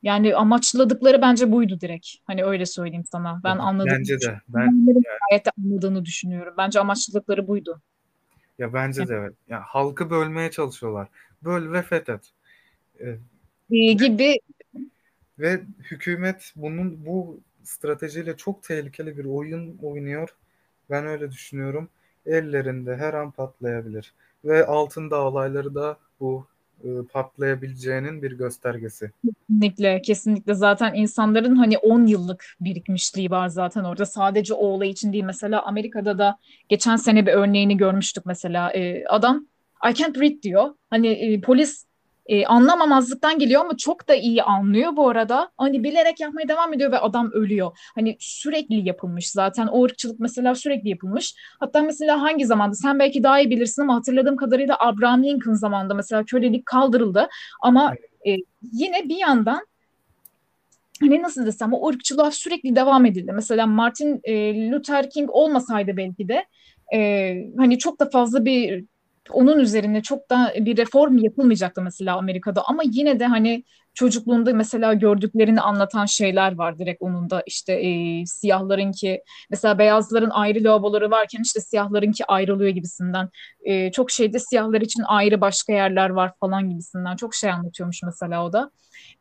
[0.02, 2.08] yani amaçladıkları bence buydu direkt.
[2.24, 3.40] Hani öyle söyleyeyim sana.
[3.44, 3.92] Ben anladım.
[3.98, 4.40] Bence de.
[4.48, 6.54] Ben yani, gayet anladığını düşünüyorum.
[6.58, 7.80] Bence amaçladıkları buydu.
[8.58, 9.08] Ya bence yani.
[9.08, 9.34] de evet.
[9.48, 11.08] Ya halkı bölmeye çalışıyorlar.
[11.42, 12.20] Böl ve fethet.
[13.00, 13.18] Ee,
[13.70, 14.38] ee, gibi
[15.38, 15.60] ve
[15.90, 20.28] hükümet bunun bu stratejiyle çok tehlikeli bir oyun oynuyor
[20.90, 21.88] ben öyle düşünüyorum.
[22.26, 24.12] Ellerinde her an patlayabilir.
[24.44, 26.46] Ve altın olayları da bu
[26.84, 29.10] e, patlayabileceğinin bir göstergesi.
[29.26, 30.54] Kesinlikle, kesinlikle.
[30.54, 34.06] Zaten insanların hani 10 yıllık birikmişliği var zaten orada.
[34.06, 35.24] Sadece o olay için değil.
[35.24, 38.72] Mesela Amerika'da da geçen sene bir örneğini görmüştük mesela.
[38.72, 39.46] E, adam
[39.90, 40.74] I can't read diyor.
[40.90, 41.84] Hani e, polis
[42.26, 45.50] e, anlamamazlıktan geliyor ama çok da iyi anlıyor bu arada.
[45.56, 47.78] Hani bilerek yapmaya devam ediyor ve adam ölüyor.
[47.94, 49.66] Hani sürekli yapılmış zaten.
[49.66, 51.34] O ırkçılık mesela sürekli yapılmış.
[51.60, 55.94] Hatta mesela hangi zamanda sen belki daha iyi bilirsin ama hatırladığım kadarıyla Abraham Lincoln zamanında
[55.94, 57.28] mesela kölelik kaldırıldı.
[57.62, 57.94] Ama
[58.26, 58.36] e,
[58.72, 59.66] yine bir yandan
[61.00, 63.32] hani nasıl desem o ırkçılığa sürekli devam edildi.
[63.32, 66.44] Mesela Martin e, Luther King olmasaydı belki de
[66.94, 68.84] e, hani çok da fazla bir
[69.30, 72.62] onun üzerine çok da bir reform yapılmayacaktı mesela Amerika'da.
[72.66, 73.64] Ama yine de hani
[73.94, 77.42] çocukluğunda mesela gördüklerini anlatan şeyler var direkt onun da.
[77.46, 83.28] İşte e, siyahların ki mesela beyazların ayrı lavaboları varken işte siyahların ki ayrılıyor gibisinden.
[83.64, 87.16] E, çok şeyde siyahlar için ayrı başka yerler var falan gibisinden.
[87.16, 88.70] Çok şey anlatıyormuş mesela o da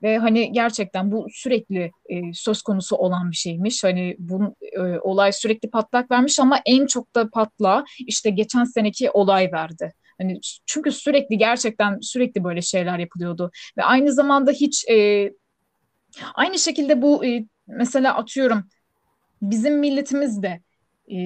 [0.04, 3.84] ve hani gerçekten bu sürekli e, söz konusu olan bir şeymiş.
[3.84, 9.12] Hani bu e, olay sürekli patlak vermiş ama en çok da patla işte geçen seneki
[9.12, 9.94] olay verdi.
[10.18, 13.52] Hani çünkü sürekli gerçekten sürekli böyle şeyler yapılıyordu.
[13.78, 15.30] Ve aynı zamanda hiç e,
[16.34, 18.64] aynı şekilde bu e, mesela atıyorum
[19.42, 20.62] bizim milletimiz de
[21.12, 21.18] e,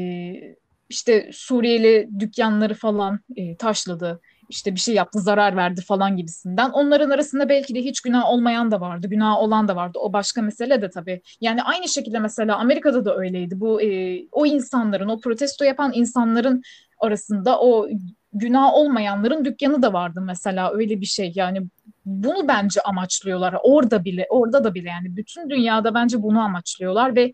[0.89, 6.69] işte Suriyeli dükkanları falan e, taşladı işte bir şey yaptı, zarar verdi falan gibisinden.
[6.69, 9.99] Onların arasında belki de hiç günah olmayan da vardı, günah olan da vardı.
[10.01, 11.21] O başka mesele de tabii.
[11.41, 13.59] Yani aynı şekilde mesela Amerika'da da öyleydi.
[13.59, 16.61] Bu e, o insanların, o protesto yapan insanların
[16.99, 17.87] arasında o
[18.33, 21.31] günah olmayanların dükkanı da vardı mesela öyle bir şey.
[21.35, 21.61] Yani
[22.05, 23.55] bunu bence amaçlıyorlar.
[23.63, 27.33] Orada bile, orada da bile yani bütün dünyada bence bunu amaçlıyorlar ve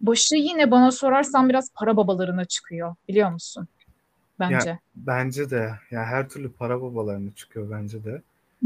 [0.00, 3.68] başı yine bana sorarsan biraz para babalarına çıkıyor biliyor musun?
[4.40, 4.68] Bence.
[4.70, 5.70] Ya, bence de.
[5.90, 8.22] Ya her türlü para babalarına çıkıyor bence de.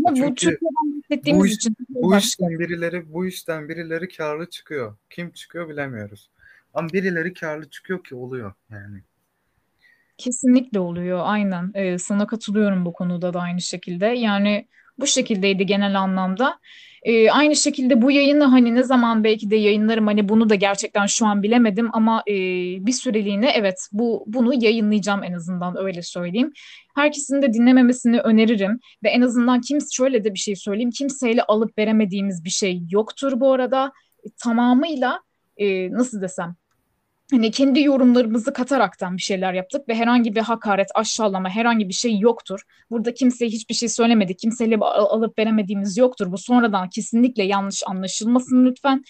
[0.07, 4.97] Ama Çünkü bu, bu, iş, için bu işten birileri bu işten birileri karlı çıkıyor.
[5.11, 6.29] Kim çıkıyor bilemiyoruz.
[6.75, 8.99] Ama birileri karlı çıkıyor ki oluyor yani.
[10.19, 11.71] Kesinlikle oluyor, aynen.
[11.75, 14.07] Ee, sana katılıyorum bu konuda da aynı şekilde.
[14.07, 14.69] Yani
[14.99, 16.59] bu şekildeydi genel anlamda.
[17.05, 21.07] Ee, aynı şekilde bu yayını hani ne zaman belki de yayınlarım hani bunu da gerçekten
[21.07, 22.33] şu an bilemedim ama e,
[22.87, 26.53] bir süreliğine evet bu bunu yayınlayacağım en azından öyle söyleyeyim.
[26.95, 31.79] Herkesin de dinlememesini öneririm ve en azından kimse şöyle de bir şey söyleyeyim kimseyle alıp
[31.79, 33.93] veremediğimiz bir şey yoktur bu arada.
[34.25, 35.21] E, tamamıyla
[35.57, 36.57] e, nasıl desem
[37.31, 42.19] hani kendi yorumlarımızı kataraktan bir şeyler yaptık ve herhangi bir hakaret, aşağılama, herhangi bir şey
[42.19, 42.61] yoktur.
[42.91, 46.33] Burada kimseye hiçbir şey söylemedik, kimseyle al- alıp veremediğimiz yoktur.
[46.33, 49.03] Bu sonradan kesinlikle yanlış anlaşılmasın lütfen.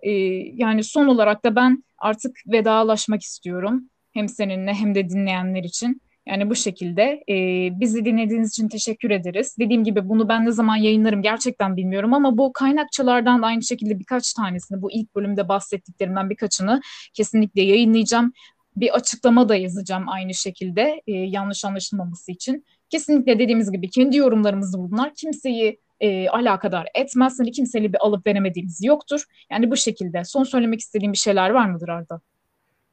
[0.00, 0.10] Ee,
[0.54, 3.90] yani son olarak da ben artık vedalaşmak istiyorum.
[4.12, 6.00] Hem seninle hem de dinleyenler için.
[6.26, 7.34] Yani bu şekilde e,
[7.80, 9.56] bizi dinlediğiniz için teşekkür ederiz.
[9.58, 13.98] Dediğim gibi bunu ben ne zaman yayınlarım gerçekten bilmiyorum ama bu kaynakçalardan da aynı şekilde
[13.98, 16.80] birkaç tanesini bu ilk bölümde bahsettiklerimden birkaçını
[17.14, 18.32] kesinlikle yayınlayacağım.
[18.76, 22.64] Bir açıklama da yazacağım aynı şekilde e, yanlış anlaşılmaması için.
[22.90, 25.14] Kesinlikle dediğimiz gibi kendi yorumlarımızı bunlar.
[25.14, 27.40] Kimseyi e, alakadar etmez.
[27.40, 29.24] Hani kimseyle bir alıp veremediğimiz yoktur.
[29.50, 30.24] Yani bu şekilde.
[30.24, 32.20] Son söylemek istediğim bir şeyler var mıdır Arda?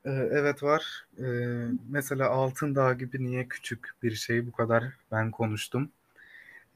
[0.08, 1.06] Ee, evet var.
[1.20, 1.24] Ee,
[1.90, 5.90] mesela Altın Dağ gibi niye küçük bir şey bu kadar ben konuştum.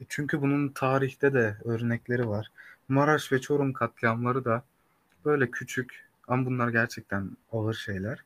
[0.00, 2.50] E, çünkü bunun tarihte de örnekleri var.
[2.88, 4.62] Maraş ve Çorum katliamları da
[5.24, 8.24] böyle küçük ama bunlar gerçekten ağır şeyler.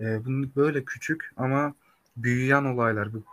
[0.00, 1.74] Ee, bunun böyle küçük ama
[2.16, 3.08] büyüyen olaylar.
[3.12, 3.24] Bu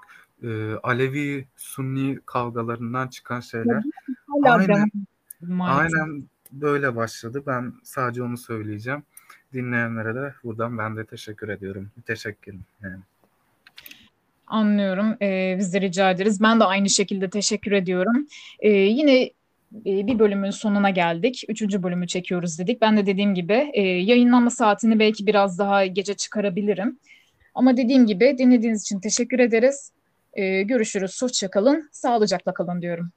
[0.47, 3.83] e, Alevi Sunni kavgalarından çıkan şeyler.
[4.45, 4.91] Aynen,
[5.59, 7.43] aynen böyle başladı.
[7.47, 9.03] Ben sadece onu söyleyeceğim
[9.53, 11.91] dinleyenlere de buradan ben de teşekkür ediyorum.
[12.05, 12.63] Teşekkürüm.
[12.83, 12.99] Yani.
[14.47, 15.17] Anlıyorum.
[15.21, 16.41] Ee, biz de rica ederiz.
[16.41, 18.27] Ben de aynı şekilde teşekkür ediyorum.
[18.59, 19.21] Ee, yine
[19.73, 21.43] e, bir bölümün sonuna geldik.
[21.49, 22.81] Üçüncü bölümü çekiyoruz dedik.
[22.81, 26.99] Ben de dediğim gibi e, yayınlanma saatini belki biraz daha gece çıkarabilirim.
[27.55, 29.91] Ama dediğim gibi dinlediğiniz için teşekkür ederiz.
[30.33, 31.21] E, görüşürüz.
[31.21, 31.89] Hoşçakalın.
[31.91, 33.11] Sağlıcakla kalın diyorum.